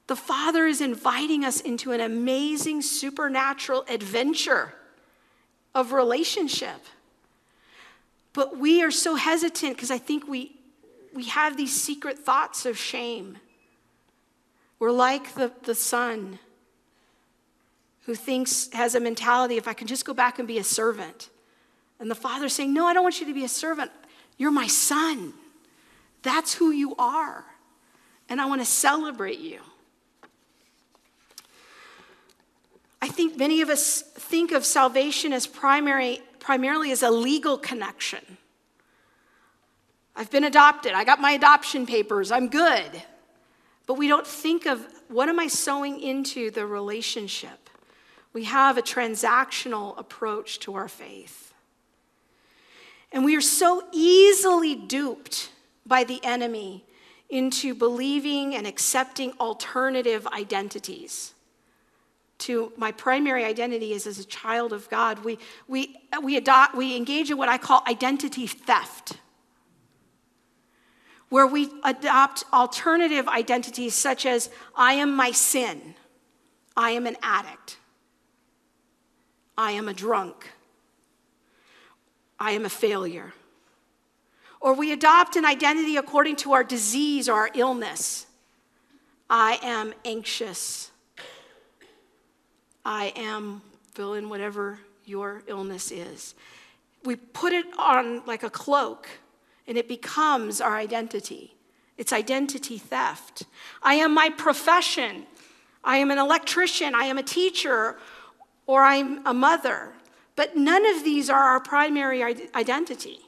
The 0.07 0.15
Father 0.15 0.65
is 0.65 0.81
inviting 0.81 1.45
us 1.45 1.61
into 1.61 1.91
an 1.91 2.01
amazing 2.01 2.81
supernatural 2.81 3.85
adventure 3.87 4.73
of 5.73 5.93
relationship. 5.93 6.79
But 8.33 8.57
we 8.57 8.83
are 8.83 8.91
so 8.91 9.15
hesitant 9.15 9.75
because 9.75 9.91
I 9.91 9.97
think 9.97 10.27
we, 10.27 10.55
we 11.13 11.25
have 11.25 11.55
these 11.55 11.71
secret 11.71 12.19
thoughts 12.19 12.65
of 12.65 12.77
shame. 12.77 13.37
We're 14.79 14.91
like 14.91 15.35
the, 15.35 15.51
the 15.63 15.75
son 15.75 16.39
who 18.05 18.15
thinks, 18.15 18.69
has 18.73 18.95
a 18.95 18.99
mentality 18.99 19.55
if 19.55 19.67
I 19.67 19.73
can 19.73 19.87
just 19.87 20.03
go 20.03 20.13
back 20.13 20.39
and 20.39 20.47
be 20.47 20.57
a 20.57 20.63
servant. 20.63 21.29
And 21.99 22.11
the 22.11 22.15
father's 22.15 22.53
saying, 22.53 22.73
No, 22.73 22.85
I 22.85 22.93
don't 22.93 23.03
want 23.03 23.21
you 23.21 23.27
to 23.27 23.33
be 23.33 23.45
a 23.45 23.49
servant. 23.49 23.91
You're 24.37 24.51
my 24.51 24.67
son. 24.67 25.33
That's 26.21 26.53
who 26.53 26.71
you 26.71 26.95
are. 26.97 27.45
And 28.27 28.41
I 28.41 28.45
want 28.45 28.61
to 28.61 28.65
celebrate 28.65 29.39
you. 29.39 29.59
I 33.03 33.07
think 33.07 33.37
many 33.37 33.59
of 33.59 33.69
us 33.69 34.01
think 34.01 34.53
of 34.53 34.63
salvation 34.63 35.33
as 35.33 35.45
primary, 35.45 36.21
primarily 36.39 36.89
as 36.93 37.03
a 37.03 37.11
legal 37.11 37.57
connection. 37.57 38.37
I've 40.15 40.31
been 40.31 40.45
adopted. 40.45 40.93
I 40.93 41.03
got 41.03 41.19
my 41.19 41.31
adoption 41.31 41.85
papers. 41.85 42.31
I'm 42.31 42.47
good. 42.47 43.03
But 43.87 43.95
we 43.95 44.07
don't 44.07 44.25
think 44.25 44.65
of 44.65 44.87
what 45.09 45.27
am 45.27 45.37
I 45.37 45.47
sowing 45.47 45.99
into 45.99 46.49
the 46.49 46.65
relationship? 46.65 47.69
We 48.31 48.45
have 48.45 48.77
a 48.77 48.81
transactional 48.81 49.99
approach 49.99 50.59
to 50.59 50.75
our 50.75 50.87
faith. 50.87 51.53
And 53.11 53.25
we 53.25 53.35
are 53.35 53.41
so 53.41 53.83
easily 53.91 54.75
duped 54.75 55.51
by 55.85 56.05
the 56.05 56.23
enemy 56.23 56.85
into 57.29 57.75
believing 57.75 58.55
and 58.55 58.65
accepting 58.65 59.33
alternative 59.41 60.25
identities. 60.27 61.32
To 62.43 62.73
my 62.77 62.91
primary 62.91 63.45
identity 63.45 63.93
is 63.93 64.07
as 64.07 64.19
a 64.19 64.25
child 64.25 64.73
of 64.73 64.89
God. 64.89 65.23
We, 65.23 65.37
we, 65.67 65.95
we, 66.21 66.35
adopt, 66.35 66.75
we 66.75 66.95
engage 66.97 67.31
in 67.31 67.37
what 67.37 67.49
I 67.49 67.57
call 67.57 67.83
identity 67.87 68.47
theft, 68.47 69.17
where 71.29 71.47
we 71.47 71.69
adopt 71.83 72.43
alternative 72.51 73.27
identities 73.27 73.93
such 73.93 74.25
as 74.25 74.49
I 74.75 74.93
am 74.93 75.15
my 75.15 75.31
sin, 75.31 75.95
I 76.75 76.91
am 76.91 77.07
an 77.07 77.17
addict, 77.21 77.77
I 79.57 79.71
am 79.71 79.87
a 79.87 79.93
drunk. 79.93 80.51
I 82.39 82.51
am 82.51 82.65
a 82.65 82.69
failure. 82.69 83.31
Or 84.59 84.73
we 84.73 84.91
adopt 84.91 85.37
an 85.37 85.45
identity 85.45 85.95
according 85.95 86.35
to 86.37 86.51
our 86.51 86.63
disease 86.63 87.29
or 87.29 87.35
our 87.35 87.49
illness. 87.53 88.25
I 89.29 89.59
am 89.63 89.93
anxious. 90.03 90.91
I 92.85 93.13
am, 93.15 93.61
fill 93.93 94.13
in 94.13 94.29
whatever 94.29 94.79
your 95.05 95.43
illness 95.47 95.91
is. 95.91 96.35
We 97.03 97.15
put 97.15 97.53
it 97.53 97.65
on 97.77 98.25
like 98.25 98.43
a 98.43 98.49
cloak 98.49 99.07
and 99.67 99.77
it 99.77 99.87
becomes 99.87 100.61
our 100.61 100.75
identity. 100.75 101.55
It's 101.97 102.11
identity 102.11 102.77
theft. 102.77 103.43
I 103.81 103.95
am 103.95 104.13
my 104.13 104.29
profession. 104.29 105.25
I 105.83 105.97
am 105.97 106.11
an 106.11 106.17
electrician. 106.17 106.95
I 106.95 107.05
am 107.05 107.17
a 107.17 107.23
teacher. 107.23 107.97
Or 108.65 108.83
I'm 108.83 109.25
a 109.25 109.33
mother. 109.33 109.93
But 110.35 110.57
none 110.57 110.85
of 110.85 111.03
these 111.03 111.29
are 111.29 111.43
our 111.43 111.59
primary 111.59 112.23
identity. 112.55 113.19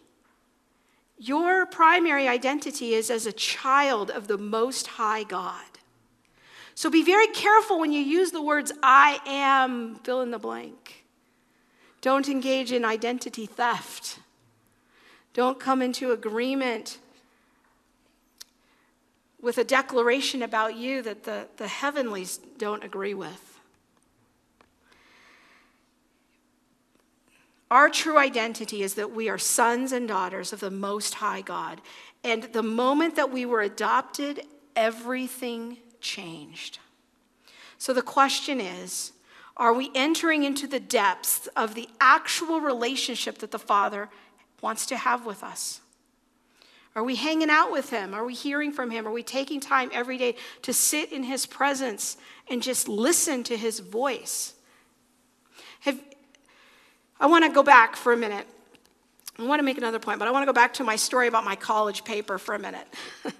Your 1.17 1.65
primary 1.65 2.27
identity 2.27 2.93
is 2.93 3.09
as 3.09 3.25
a 3.25 3.31
child 3.31 4.09
of 4.09 4.27
the 4.27 4.37
Most 4.37 4.87
High 4.87 5.23
God. 5.23 5.74
So 6.75 6.89
be 6.89 7.03
very 7.03 7.27
careful 7.27 7.79
when 7.79 7.93
you 7.93 8.01
use 8.01 8.31
the 8.31 8.41
words 8.41 8.71
I 8.83 9.19
am, 9.25 9.95
fill 9.95 10.21
in 10.21 10.31
the 10.31 10.37
blank. 10.37 11.05
Don't 12.01 12.27
engage 12.27 12.73
in 12.73 12.83
identity 12.83 13.45
theft. 13.45 14.19
Don't 15.33 15.59
come 15.59 15.81
into 15.81 16.11
agreement 16.11 16.99
with 19.41 19.57
a 19.57 19.63
declaration 19.63 20.43
about 20.43 20.75
you 20.75 21.01
that 21.01 21.23
the, 21.23 21.47
the 21.57 21.67
heavenlies 21.67 22.39
don't 22.57 22.83
agree 22.83 23.13
with. 23.13 23.59
Our 27.71 27.89
true 27.89 28.17
identity 28.17 28.83
is 28.83 28.95
that 28.95 29.11
we 29.11 29.29
are 29.29 29.37
sons 29.37 29.91
and 29.91 30.07
daughters 30.07 30.53
of 30.53 30.59
the 30.59 30.71
Most 30.71 31.15
High 31.15 31.41
God. 31.41 31.81
And 32.23 32.43
the 32.43 32.63
moment 32.63 33.15
that 33.15 33.31
we 33.31 33.45
were 33.45 33.61
adopted, 33.61 34.41
everything 34.75 35.77
changed. 36.05 36.79
So 37.77 37.93
the 37.93 38.01
question 38.01 38.61
is 38.61 39.11
are 39.57 39.73
we 39.73 39.89
entering 39.95 40.43
into 40.43 40.67
the 40.67 40.79
depths 40.79 41.47
of 41.55 41.75
the 41.75 41.87
actual 41.99 42.59
relationship 42.59 43.39
that 43.39 43.51
the 43.51 43.59
Father 43.59 44.09
wants 44.61 44.85
to 44.87 44.97
have 44.97 45.25
with 45.25 45.43
us? 45.43 45.81
Are 46.93 47.03
we 47.03 47.15
hanging 47.15 47.49
out 47.49 47.71
with 47.71 47.89
him? 47.89 48.13
Are 48.13 48.25
we 48.25 48.33
hearing 48.33 48.71
from 48.71 48.89
him? 48.89 49.07
Are 49.07 49.11
we 49.11 49.23
taking 49.23 49.59
time 49.59 49.89
every 49.93 50.17
day 50.17 50.35
to 50.61 50.73
sit 50.73 51.11
in 51.11 51.23
his 51.23 51.45
presence 51.45 52.17
and 52.49 52.61
just 52.61 52.87
listen 52.87 53.43
to 53.43 53.57
his 53.57 53.79
voice? 53.79 54.53
Have, 55.81 55.99
I 57.19 57.27
want 57.27 57.43
to 57.45 57.51
go 57.51 57.63
back 57.63 57.95
for 57.95 58.13
a 58.13 58.17
minute. 58.17 58.47
I 59.37 59.43
want 59.43 59.59
to 59.59 59.63
make 59.63 59.77
another 59.77 59.99
point, 59.99 60.19
but 60.19 60.27
I 60.27 60.31
want 60.31 60.43
to 60.43 60.45
go 60.45 60.53
back 60.53 60.73
to 60.75 60.85
my 60.85 60.95
story 60.95 61.27
about 61.27 61.43
my 61.43 61.57
college 61.57 62.05
paper 62.05 62.37
for 62.37 62.55
a 62.55 62.59
minute. 62.59 62.87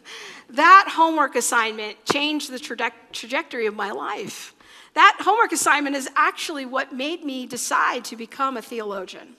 that 0.49 0.87
homework 0.89 1.35
assignment 1.35 2.03
changed 2.05 2.51
the 2.51 2.57
traje- 2.57 2.91
trajectory 3.11 3.65
of 3.65 3.75
my 3.75 3.91
life. 3.91 4.53
That 4.93 5.17
homework 5.19 5.51
assignment 5.51 5.95
is 5.95 6.09
actually 6.15 6.65
what 6.65 6.93
made 6.93 7.23
me 7.23 7.45
decide 7.45 8.05
to 8.05 8.15
become 8.15 8.55
a 8.55 8.61
theologian. 8.61 9.35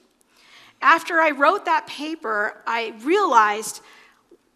After 0.82 1.20
I 1.20 1.30
wrote 1.30 1.64
that 1.64 1.86
paper, 1.86 2.62
I 2.66 2.92
realized 3.02 3.80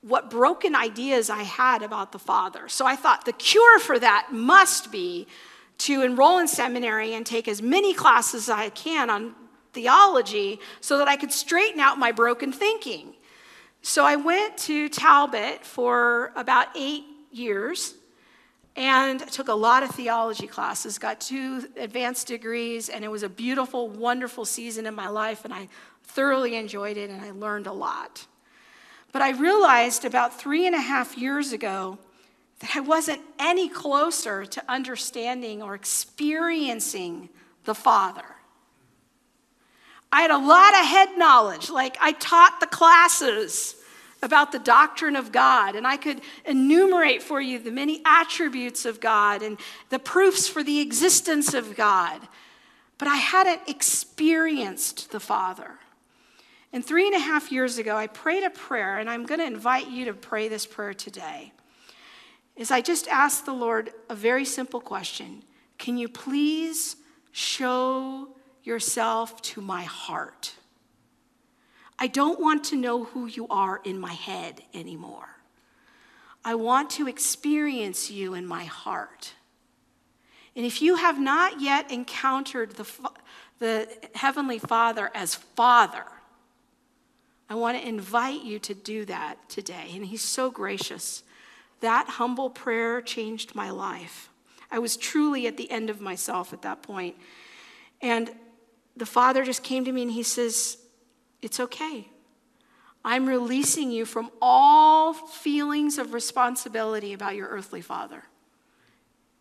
what 0.02 0.30
broken 0.30 0.74
ideas 0.74 1.30
I 1.30 1.42
had 1.42 1.82
about 1.82 2.12
the 2.12 2.18
Father. 2.18 2.68
So 2.68 2.86
I 2.86 2.96
thought 2.96 3.24
the 3.24 3.32
cure 3.32 3.78
for 3.78 3.98
that 3.98 4.28
must 4.30 4.92
be 4.92 5.26
to 5.78 6.02
enroll 6.02 6.38
in 6.38 6.48
seminary 6.48 7.14
and 7.14 7.24
take 7.24 7.48
as 7.48 7.62
many 7.62 7.94
classes 7.94 8.48
as 8.48 8.50
I 8.50 8.68
can 8.70 9.08
on 9.08 9.34
theology 9.72 10.60
so 10.80 10.98
that 10.98 11.08
I 11.08 11.16
could 11.16 11.32
straighten 11.32 11.80
out 11.80 11.98
my 11.98 12.12
broken 12.12 12.52
thinking. 12.52 13.14
So 13.82 14.04
I 14.04 14.16
went 14.16 14.58
to 14.58 14.88
Talbot 14.88 15.64
for 15.64 16.32
about 16.36 16.68
eight 16.74 17.04
years 17.32 17.94
and 18.76 19.20
took 19.32 19.48
a 19.48 19.54
lot 19.54 19.82
of 19.82 19.90
theology 19.90 20.46
classes, 20.46 20.98
got 20.98 21.20
two 21.20 21.66
advanced 21.76 22.26
degrees, 22.26 22.88
and 22.88 23.04
it 23.04 23.10
was 23.10 23.22
a 23.22 23.28
beautiful, 23.28 23.88
wonderful 23.88 24.44
season 24.44 24.86
in 24.86 24.94
my 24.94 25.08
life, 25.08 25.44
and 25.44 25.52
I 25.52 25.68
thoroughly 26.04 26.56
enjoyed 26.56 26.96
it 26.96 27.10
and 27.10 27.22
I 27.22 27.30
learned 27.30 27.66
a 27.66 27.72
lot. 27.72 28.26
But 29.12 29.22
I 29.22 29.30
realized 29.30 30.04
about 30.04 30.38
three 30.38 30.66
and 30.66 30.74
a 30.74 30.80
half 30.80 31.16
years 31.16 31.52
ago 31.52 31.98
that 32.60 32.76
I 32.76 32.80
wasn't 32.80 33.22
any 33.38 33.68
closer 33.68 34.44
to 34.44 34.62
understanding 34.68 35.62
or 35.62 35.74
experiencing 35.74 37.28
the 37.64 37.74
Father. 37.74 38.24
I 40.12 40.22
had 40.22 40.30
a 40.30 40.38
lot 40.38 40.74
of 40.74 40.86
head 40.86 41.16
knowledge, 41.16 41.70
like 41.70 41.96
I 42.00 42.12
taught 42.12 42.58
the 42.60 42.66
classes 42.66 43.76
about 44.22 44.52
the 44.52 44.58
doctrine 44.58 45.16
of 45.16 45.32
God, 45.32 45.76
and 45.76 45.86
I 45.86 45.96
could 45.96 46.20
enumerate 46.44 47.22
for 47.22 47.40
you 47.40 47.58
the 47.58 47.70
many 47.70 48.02
attributes 48.04 48.84
of 48.84 49.00
God 49.00 49.42
and 49.42 49.58
the 49.88 49.98
proofs 49.98 50.48
for 50.48 50.62
the 50.62 50.80
existence 50.80 51.54
of 51.54 51.76
God. 51.76 52.20
But 52.98 53.08
I 53.08 53.16
hadn't 53.16 53.68
experienced 53.68 55.10
the 55.10 55.20
Father. 55.20 55.78
And 56.72 56.84
three 56.84 57.06
and 57.06 57.16
a 57.16 57.20
half 57.20 57.50
years 57.50 57.78
ago, 57.78 57.96
I 57.96 58.06
prayed 58.08 58.44
a 58.44 58.50
prayer, 58.50 58.98
and 58.98 59.08
I'm 59.08 59.24
going 59.26 59.40
to 59.40 59.46
invite 59.46 59.88
you 59.88 60.04
to 60.06 60.12
pray 60.12 60.48
this 60.48 60.66
prayer 60.66 60.94
today. 60.94 61.52
Is 62.56 62.70
I 62.70 62.80
just 62.80 63.08
asked 63.08 63.46
the 63.46 63.54
Lord 63.54 63.90
a 64.08 64.14
very 64.14 64.44
simple 64.44 64.80
question 64.80 65.42
Can 65.78 65.96
you 65.96 66.08
please 66.08 66.96
show 67.32 68.28
yourself 68.62 69.40
to 69.42 69.60
my 69.60 69.82
heart? 69.82 70.54
I 71.98 72.06
don't 72.06 72.40
want 72.40 72.64
to 72.64 72.76
know 72.76 73.04
who 73.04 73.26
you 73.26 73.46
are 73.48 73.80
in 73.84 74.00
my 74.00 74.14
head 74.14 74.62
anymore. 74.72 75.28
I 76.44 76.54
want 76.54 76.88
to 76.90 77.06
experience 77.06 78.10
you 78.10 78.32
in 78.32 78.46
my 78.46 78.64
heart. 78.64 79.34
And 80.56 80.64
if 80.64 80.80
you 80.80 80.96
have 80.96 81.20
not 81.20 81.60
yet 81.60 81.90
encountered 81.90 82.72
the, 82.72 82.86
the 83.58 83.88
Heavenly 84.14 84.58
Father 84.58 85.10
as 85.14 85.34
Father, 85.34 86.04
I 87.50 87.54
want 87.54 87.78
to 87.78 87.86
invite 87.86 88.42
you 88.42 88.58
to 88.60 88.74
do 88.74 89.04
that 89.04 89.48
today. 89.48 89.90
And 89.92 90.06
He's 90.06 90.22
so 90.22 90.50
gracious. 90.50 91.22
That 91.80 92.06
humble 92.08 92.48
prayer 92.48 93.02
changed 93.02 93.54
my 93.54 93.70
life. 93.70 94.30
I 94.70 94.78
was 94.78 94.96
truly 94.96 95.46
at 95.46 95.56
the 95.56 95.70
end 95.70 95.90
of 95.90 96.00
myself 96.00 96.52
at 96.52 96.62
that 96.62 96.82
point. 96.82 97.16
And 98.00 98.30
the 98.96 99.06
Father 99.06 99.44
just 99.44 99.62
came 99.62 99.84
to 99.84 99.92
me 99.92 100.02
and 100.02 100.10
He 100.10 100.22
says, 100.22 100.78
It's 101.42 101.60
okay. 101.60 102.08
I'm 103.04 103.26
releasing 103.26 103.90
you 103.90 104.04
from 104.04 104.30
all 104.42 105.14
feelings 105.14 105.98
of 105.98 106.12
responsibility 106.12 107.12
about 107.12 107.34
your 107.34 107.48
earthly 107.48 107.80
father. 107.80 108.24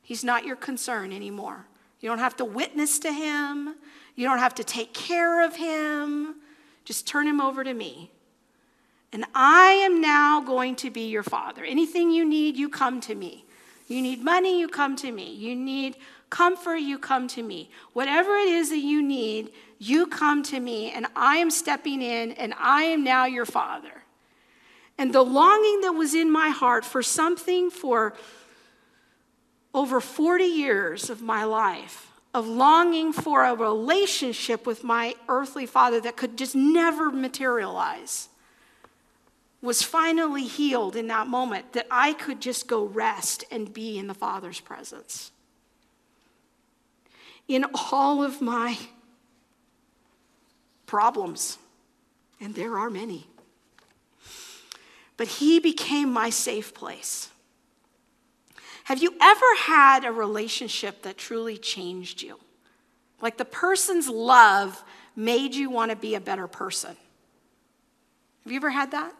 He's 0.01 0.23
not 0.23 0.45
your 0.45 0.55
concern 0.55 1.11
anymore. 1.11 1.67
You 1.99 2.09
don't 2.09 2.19
have 2.19 2.37
to 2.37 2.45
witness 2.45 2.99
to 2.99 3.11
him, 3.11 3.75
you 4.15 4.25
don't 4.25 4.39
have 4.39 4.55
to 4.55 4.63
take 4.63 4.93
care 4.93 5.45
of 5.45 5.55
him. 5.55 6.35
Just 6.85 7.05
turn 7.05 7.27
him 7.27 7.39
over 7.39 7.63
to 7.63 7.73
me. 7.73 8.09
And 9.13 9.25
I 9.35 9.71
am 9.85 10.01
now 10.01 10.41
going 10.41 10.75
to 10.77 10.89
be 10.89 11.07
your 11.07 11.21
father. 11.21 11.63
Anything 11.63 12.09
you 12.09 12.27
need, 12.27 12.57
you 12.57 12.67
come 12.67 12.99
to 13.01 13.13
me. 13.13 13.45
You 13.87 14.01
need 14.01 14.23
money, 14.23 14.59
you 14.59 14.67
come 14.67 14.95
to 14.97 15.11
me. 15.11 15.31
You 15.33 15.55
need 15.55 15.97
comfort, 16.29 16.77
you 16.77 16.97
come 16.97 17.27
to 17.29 17.43
me. 17.43 17.69
Whatever 17.93 18.35
it 18.35 18.49
is 18.49 18.69
that 18.69 18.79
you 18.79 19.01
need, 19.01 19.51
you 19.77 20.07
come 20.07 20.43
to 20.43 20.59
me, 20.59 20.91
and 20.91 21.07
I 21.15 21.37
am 21.37 21.49
stepping 21.49 22.01
in, 22.01 22.31
and 22.33 22.53
I 22.57 22.83
am 22.83 23.03
now 23.03 23.25
your 23.25 23.45
father. 23.45 24.03
And 24.97 25.13
the 25.13 25.23
longing 25.23 25.81
that 25.81 25.93
was 25.93 26.13
in 26.13 26.31
my 26.31 26.49
heart 26.49 26.83
for 26.83 27.01
something 27.01 27.69
for 27.69 28.13
over 29.73 30.01
40 30.01 30.43
years 30.43 31.09
of 31.09 31.21
my 31.21 31.43
life 31.43 32.09
of 32.33 32.47
longing 32.47 33.11
for 33.11 33.43
a 33.43 33.55
relationship 33.55 34.65
with 34.65 34.83
my 34.83 35.15
earthly 35.27 35.65
father 35.65 35.99
that 35.99 36.15
could 36.15 36.37
just 36.37 36.55
never 36.55 37.11
materialize 37.11 38.29
was 39.61 39.81
finally 39.81 40.45
healed 40.45 40.95
in 40.95 41.07
that 41.07 41.27
moment 41.27 41.73
that 41.73 41.87
I 41.89 42.13
could 42.13 42.39
just 42.39 42.67
go 42.67 42.85
rest 42.85 43.43
and 43.51 43.73
be 43.73 43.97
in 43.97 44.07
the 44.07 44.13
Father's 44.13 44.59
presence. 44.59 45.31
In 47.49 47.65
all 47.91 48.23
of 48.23 48.41
my 48.41 48.77
problems, 50.85 51.57
and 52.39 52.55
there 52.55 52.77
are 52.77 52.89
many, 52.89 53.27
but 55.17 55.27
He 55.27 55.59
became 55.59 56.13
my 56.13 56.29
safe 56.29 56.73
place. 56.73 57.29
Have 58.85 59.01
you 59.03 59.13
ever 59.21 59.55
had 59.57 60.05
a 60.05 60.11
relationship 60.11 61.01
that 61.01 61.17
truly 61.17 61.57
changed 61.57 62.21
you? 62.21 62.39
Like 63.21 63.37
the 63.37 63.45
person's 63.45 64.07
love 64.07 64.83
made 65.15 65.53
you 65.53 65.69
want 65.69 65.91
to 65.91 65.97
be 65.97 66.15
a 66.15 66.21
better 66.21 66.47
person. 66.47 66.95
Have 68.43 68.51
you 68.51 68.57
ever 68.57 68.69
had 68.69 68.91
that? 68.91 69.13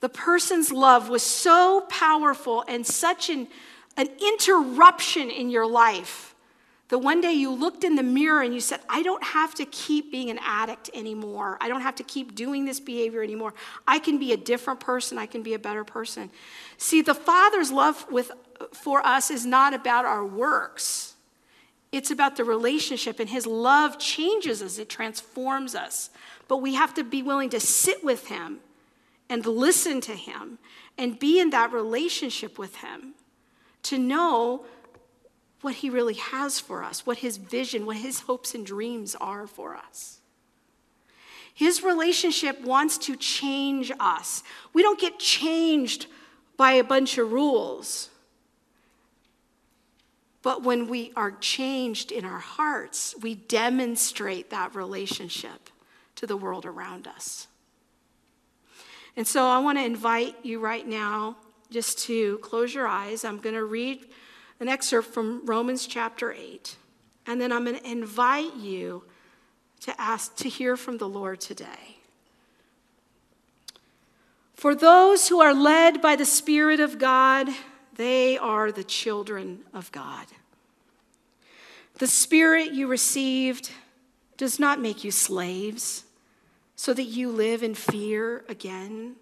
The 0.00 0.08
person's 0.08 0.70
love 0.70 1.08
was 1.08 1.22
so 1.22 1.86
powerful 1.88 2.64
and 2.68 2.86
such 2.86 3.30
an, 3.30 3.48
an 3.96 4.08
interruption 4.20 5.30
in 5.30 5.50
your 5.50 5.66
life 5.66 6.34
that 6.88 6.98
one 6.98 7.20
day 7.20 7.32
you 7.32 7.50
looked 7.50 7.82
in 7.82 7.96
the 7.96 8.02
mirror 8.02 8.42
and 8.42 8.52
you 8.52 8.60
said, 8.60 8.80
I 8.88 9.02
don't 9.02 9.24
have 9.24 9.54
to 9.56 9.64
keep 9.64 10.12
being 10.12 10.30
an 10.30 10.38
addict 10.44 10.90
anymore. 10.92 11.56
I 11.60 11.68
don't 11.68 11.80
have 11.80 11.96
to 11.96 12.02
keep 12.02 12.34
doing 12.34 12.66
this 12.66 12.78
behavior 12.78 13.22
anymore. 13.22 13.54
I 13.86 13.98
can 13.98 14.18
be 14.18 14.32
a 14.32 14.36
different 14.36 14.80
person. 14.80 15.16
I 15.16 15.26
can 15.26 15.42
be 15.42 15.54
a 15.54 15.58
better 15.58 15.82
person. 15.82 16.30
See, 16.76 17.00
the 17.00 17.14
Father's 17.14 17.72
love 17.72 18.06
with, 18.10 18.30
for 18.72 19.04
us 19.04 19.30
is 19.30 19.46
not 19.46 19.72
about 19.72 20.04
our 20.04 20.24
works, 20.24 21.14
it's 21.90 22.10
about 22.10 22.36
the 22.36 22.44
relationship, 22.44 23.18
and 23.20 23.30
His 23.30 23.46
love 23.46 23.98
changes 23.98 24.62
us, 24.62 24.78
it 24.78 24.88
transforms 24.88 25.74
us. 25.74 26.10
But 26.48 26.58
we 26.58 26.74
have 26.74 26.92
to 26.94 27.04
be 27.04 27.22
willing 27.22 27.50
to 27.50 27.60
sit 27.60 28.04
with 28.04 28.26
Him 28.26 28.58
and 29.30 29.46
listen 29.46 30.00
to 30.02 30.12
Him 30.12 30.58
and 30.98 31.18
be 31.18 31.40
in 31.40 31.50
that 31.50 31.72
relationship 31.72 32.58
with 32.58 32.76
Him 32.76 33.14
to 33.84 33.98
know 33.98 34.66
what 35.60 35.76
He 35.76 35.88
really 35.88 36.14
has 36.14 36.60
for 36.60 36.84
us, 36.84 37.06
what 37.06 37.18
His 37.18 37.36
vision, 37.36 37.86
what 37.86 37.96
His 37.96 38.20
hopes 38.20 38.54
and 38.54 38.66
dreams 38.66 39.14
are 39.20 39.46
for 39.46 39.76
us. 39.76 40.18
His 41.54 41.82
relationship 41.82 42.60
wants 42.62 42.98
to 42.98 43.16
change 43.16 43.92
us. 44.00 44.42
We 44.72 44.82
don't 44.82 45.00
get 45.00 45.18
changed 45.18 46.06
by 46.56 46.72
a 46.72 46.84
bunch 46.84 47.16
of 47.16 47.32
rules. 47.32 48.10
But 50.42 50.62
when 50.62 50.88
we 50.88 51.12
are 51.16 51.30
changed 51.30 52.12
in 52.12 52.24
our 52.24 52.40
hearts, 52.40 53.14
we 53.22 53.36
demonstrate 53.36 54.50
that 54.50 54.74
relationship 54.74 55.70
to 56.16 56.26
the 56.26 56.36
world 56.36 56.66
around 56.66 57.06
us. 57.06 57.46
And 59.16 59.26
so 59.26 59.46
I 59.46 59.58
want 59.60 59.78
to 59.78 59.84
invite 59.84 60.36
you 60.42 60.58
right 60.58 60.86
now 60.86 61.36
just 61.74 61.98
to 61.98 62.38
close 62.38 62.72
your 62.72 62.86
eyes. 62.86 63.24
I'm 63.24 63.38
going 63.38 63.56
to 63.56 63.64
read 63.64 64.06
an 64.60 64.68
excerpt 64.68 65.12
from 65.12 65.44
Romans 65.44 65.88
chapter 65.88 66.32
8. 66.32 66.76
And 67.26 67.40
then 67.40 67.50
I'm 67.50 67.64
going 67.64 67.76
to 67.76 67.90
invite 67.90 68.54
you 68.54 69.02
to 69.80 70.00
ask 70.00 70.36
to 70.36 70.48
hear 70.48 70.76
from 70.76 70.98
the 70.98 71.08
Lord 71.08 71.40
today. 71.40 71.98
For 74.54 74.76
those 74.76 75.28
who 75.28 75.40
are 75.40 75.52
led 75.52 76.00
by 76.00 76.14
the 76.14 76.24
Spirit 76.24 76.78
of 76.78 77.00
God, 77.00 77.48
they 77.96 78.38
are 78.38 78.70
the 78.70 78.84
children 78.84 79.64
of 79.74 79.90
God. 79.90 80.26
The 81.98 82.06
Spirit 82.06 82.70
you 82.70 82.86
received 82.86 83.72
does 84.36 84.60
not 84.60 84.80
make 84.80 85.02
you 85.02 85.10
slaves, 85.10 86.04
so 86.76 86.94
that 86.94 87.02
you 87.02 87.30
live 87.30 87.64
in 87.64 87.74
fear 87.74 88.44
again. 88.48 89.16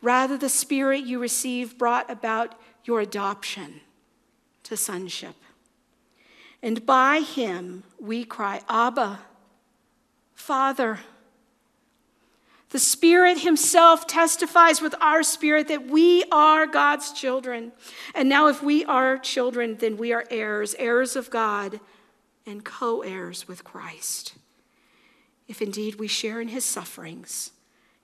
Rather, 0.00 0.36
the 0.36 0.48
Spirit 0.48 1.04
you 1.04 1.18
received 1.18 1.78
brought 1.78 2.10
about 2.10 2.54
your 2.84 3.00
adoption 3.00 3.80
to 4.62 4.76
sonship. 4.76 5.34
And 6.62 6.84
by 6.84 7.20
him 7.20 7.84
we 8.00 8.24
cry, 8.24 8.60
Abba, 8.68 9.20
Father. 10.34 11.00
The 12.70 12.78
Spirit 12.78 13.38
Himself 13.38 14.06
testifies 14.06 14.82
with 14.82 14.94
our 15.00 15.22
spirit 15.22 15.68
that 15.68 15.86
we 15.86 16.24
are 16.30 16.66
God's 16.66 17.12
children. 17.12 17.72
And 18.14 18.28
now, 18.28 18.48
if 18.48 18.62
we 18.62 18.84
are 18.84 19.16
children, 19.16 19.76
then 19.78 19.96
we 19.96 20.12
are 20.12 20.26
heirs, 20.30 20.74
heirs 20.78 21.16
of 21.16 21.30
God, 21.30 21.80
and 22.44 22.64
co 22.64 23.00
heirs 23.00 23.48
with 23.48 23.64
Christ. 23.64 24.34
If 25.46 25.62
indeed 25.62 25.94
we 25.94 26.08
share 26.08 26.42
in 26.42 26.48
His 26.48 26.64
sufferings, 26.64 27.52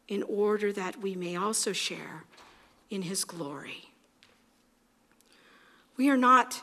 in 0.08 0.22
order 0.24 0.72
that 0.72 1.00
we 1.00 1.14
may 1.14 1.36
also 1.36 1.72
share 1.72 2.24
in 2.90 3.02
His 3.02 3.24
glory. 3.24 3.90
We 5.96 6.10
are 6.10 6.16
not, 6.16 6.62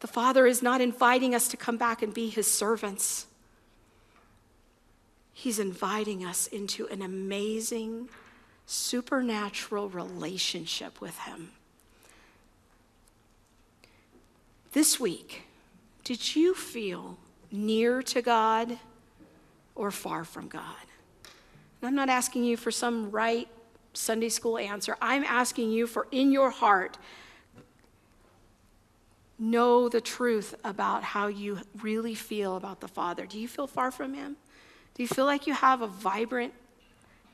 the 0.00 0.06
Father 0.06 0.46
is 0.46 0.62
not 0.62 0.80
inviting 0.80 1.34
us 1.34 1.48
to 1.48 1.56
come 1.56 1.76
back 1.76 2.02
and 2.02 2.12
be 2.12 2.28
His 2.28 2.50
servants. 2.50 3.26
He's 5.32 5.58
inviting 5.58 6.24
us 6.24 6.46
into 6.46 6.86
an 6.88 7.02
amazing, 7.02 8.08
supernatural 8.66 9.88
relationship 9.88 11.00
with 11.00 11.18
Him. 11.18 11.52
This 14.72 15.00
week, 15.00 15.42
did 16.04 16.36
you 16.36 16.54
feel 16.54 17.18
near 17.50 18.02
to 18.02 18.22
God 18.22 18.78
or 19.74 19.90
far 19.90 20.24
from 20.24 20.48
God? 20.48 20.62
I'm 21.86 21.94
not 21.94 22.08
asking 22.08 22.44
you 22.44 22.56
for 22.56 22.70
some 22.70 23.10
right 23.10 23.48
Sunday 23.92 24.28
school 24.28 24.58
answer. 24.58 24.96
I'm 25.00 25.24
asking 25.24 25.70
you 25.70 25.86
for 25.86 26.06
in 26.10 26.32
your 26.32 26.50
heart, 26.50 26.98
know 29.38 29.88
the 29.88 30.00
truth 30.00 30.54
about 30.64 31.02
how 31.02 31.26
you 31.26 31.58
really 31.80 32.14
feel 32.14 32.56
about 32.56 32.80
the 32.80 32.88
Father. 32.88 33.26
Do 33.26 33.38
you 33.38 33.48
feel 33.48 33.66
far 33.66 33.90
from 33.90 34.14
Him? 34.14 34.36
Do 34.94 35.02
you 35.02 35.08
feel 35.08 35.26
like 35.26 35.46
you 35.46 35.54
have 35.54 35.82
a 35.82 35.86
vibrant 35.86 36.54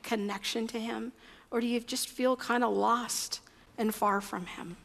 connection 0.03 0.67
to 0.67 0.79
Him? 0.79 1.13
Or 1.49 1.61
do 1.61 1.67
you 1.67 1.79
just 1.79 2.09
feel 2.09 2.35
kind 2.35 2.63
of 2.63 2.73
lost 2.73 3.39
and 3.77 3.93
far 3.93 4.21
from 4.21 4.45
Him? 4.45 4.77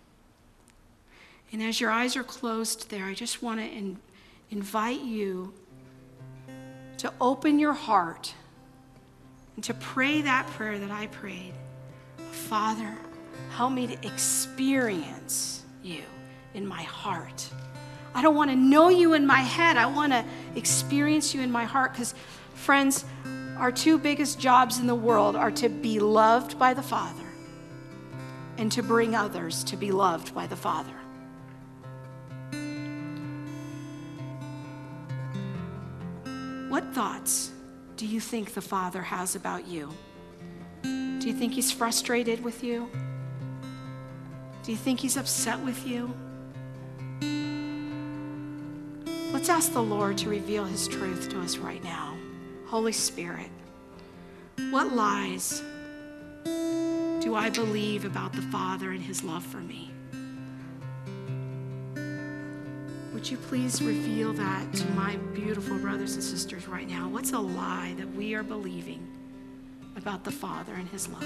And 1.51 1.63
as 1.63 1.81
your 1.81 1.91
eyes 1.91 2.17
are 2.17 2.25
closed 2.25 2.91
there, 2.91 3.07
I 3.07 3.15
just 3.15 3.43
want 3.43 3.61
to 3.61 3.67
in, 3.67 3.99
invite 4.51 5.01
you 5.01 5.55
to 6.99 7.13
open 7.21 7.59
your 7.59 7.73
heart 7.73 8.35
and 9.59 9.65
to 9.65 9.75
pray 9.75 10.23
that 10.23 10.47
prayer 10.53 10.79
that 10.79 10.93
I 10.93 11.09
prayed. 11.09 11.53
Father, 12.31 12.97
help 13.51 13.73
me 13.73 13.89
to 13.89 14.07
experience 14.07 15.65
you 15.83 16.03
in 16.55 16.65
my 16.65 16.85
heart. 16.85 17.51
I 18.15 18.23
don't 18.23 18.37
want 18.37 18.51
to 18.51 18.57
know 18.57 18.89
you 18.89 19.15
in 19.15 19.27
my 19.27 19.41
head. 19.41 19.77
I 19.77 19.87
want 19.87 20.13
to 20.13 20.25
experience 20.55 21.35
you 21.35 21.43
in 21.43 21.51
my 21.51 21.65
heart 21.65 21.93
because 21.93 22.15
Friends, 22.59 23.05
our 23.57 23.73
two 23.73 23.99
biggest 23.99 24.39
jobs 24.39 24.79
in 24.79 24.87
the 24.87 24.95
world 24.95 25.37
are 25.37 25.51
to 25.53 25.69
be 25.69 26.01
loved 26.01 26.59
by 26.59 26.75
the 26.75 26.83
Father 26.83 27.25
and 28.59 28.71
to 28.73 28.83
bring 28.83 29.15
others 29.15 29.65
to 29.65 29.77
be 29.77 29.91
loved 29.91 30.35
by 30.35 30.47
the 30.47 30.57
Father. 30.57 30.93
What 36.69 36.93
thoughts 36.93 37.53
do 37.99 38.07
you 38.07 38.21
think 38.21 38.55
the 38.55 38.63
Father 38.63 39.03
has 39.03 39.35
about 39.35 39.67
you? 39.67 39.93
Do 40.83 41.27
you 41.27 41.33
think 41.33 41.53
He's 41.53 41.73
frustrated 41.73 42.43
with 42.45 42.63
you? 42.63 42.89
Do 44.63 44.71
you 44.71 44.79
think 44.79 45.01
He's 45.01 45.17
upset 45.17 45.59
with 45.59 45.85
you? 45.85 46.15
Let's 49.33 49.49
ask 49.49 49.73
the 49.73 49.83
Lord 49.83 50.17
to 50.19 50.29
reveal 50.29 50.65
His 50.65 50.87
truth 50.87 51.29
to 51.31 51.41
us 51.41 51.59
right 51.59 51.83
now. 51.83 52.17
Holy 52.67 52.93
Spirit, 52.93 53.51
what 54.71 54.93
lies 54.93 55.61
do 56.45 57.35
I 57.35 57.51
believe 57.51 58.05
about 58.05 58.33
the 58.33 58.43
Father 58.43 58.93
and 58.93 59.03
his 59.03 59.25
love 59.25 59.45
for 59.45 59.59
me? 59.59 59.91
Would 63.19 63.29
you 63.29 63.37
please 63.37 63.83
reveal 63.83 64.33
that 64.35 64.73
to 64.75 64.89
my 64.91 65.17
beautiful 65.35 65.77
brothers 65.79 66.15
and 66.15 66.23
sisters 66.23 66.69
right 66.69 66.87
now? 66.89 67.09
What's 67.09 67.33
a 67.33 67.39
lie 67.41 67.93
that 67.99 68.07
we 68.15 68.33
are 68.35 68.45
believing 68.45 69.05
about 69.97 70.23
the 70.23 70.31
Father 70.31 70.73
and 70.75 70.89
his 70.89 71.09
love? 71.09 71.25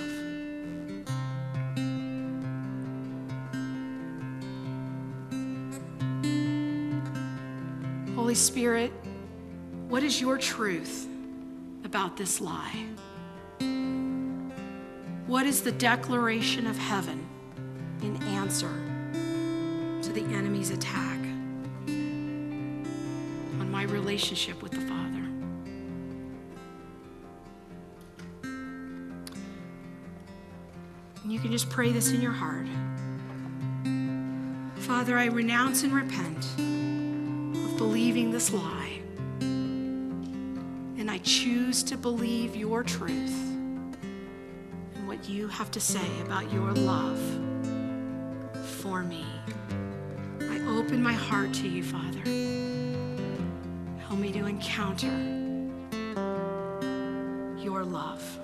Holy 8.16 8.34
Spirit, 8.36 8.90
what 9.88 10.02
is 10.02 10.18
your 10.18 10.38
truth? 10.38 11.06
about 11.84 12.16
this 12.16 12.40
lie? 12.40 12.86
What 15.26 15.44
is 15.44 15.60
the 15.60 15.72
declaration 15.72 16.66
of 16.66 16.78
heaven 16.78 17.28
in 18.00 18.16
answer 18.22 18.72
to 20.00 20.10
the 20.10 20.22
enemy's 20.34 20.70
attack 20.70 21.11
relationship 24.12 24.62
with 24.62 24.72
the 24.72 24.80
Father? 24.82 25.24
And 31.22 31.32
you 31.32 31.38
can 31.38 31.50
just 31.50 31.70
pray 31.70 31.92
this 31.92 32.12
in 32.12 32.20
your 32.20 32.32
heart. 32.32 32.66
Father, 34.80 35.16
I 35.16 35.26
renounce 35.26 35.82
and 35.82 35.94
repent 35.94 36.44
of 37.64 37.78
believing 37.78 38.30
this 38.30 38.52
lie. 38.52 39.00
And 39.40 41.10
I 41.10 41.16
choose 41.22 41.82
to 41.84 41.96
believe 41.96 42.54
your 42.54 42.82
truth 42.82 43.34
and 44.94 45.08
what 45.08 45.26
you 45.26 45.48
have 45.48 45.70
to 45.70 45.80
say 45.80 46.20
about 46.20 46.52
your 46.52 46.70
love 46.72 47.18
for 48.78 49.02
me. 49.02 49.24
I 50.38 50.60
open 50.68 51.02
my 51.02 51.14
heart 51.14 51.54
to 51.54 51.66
you, 51.66 51.82
Father. 51.82 52.61
To 54.32 54.46
encounter 54.46 55.12
your 57.62 57.84
love. 57.84 58.41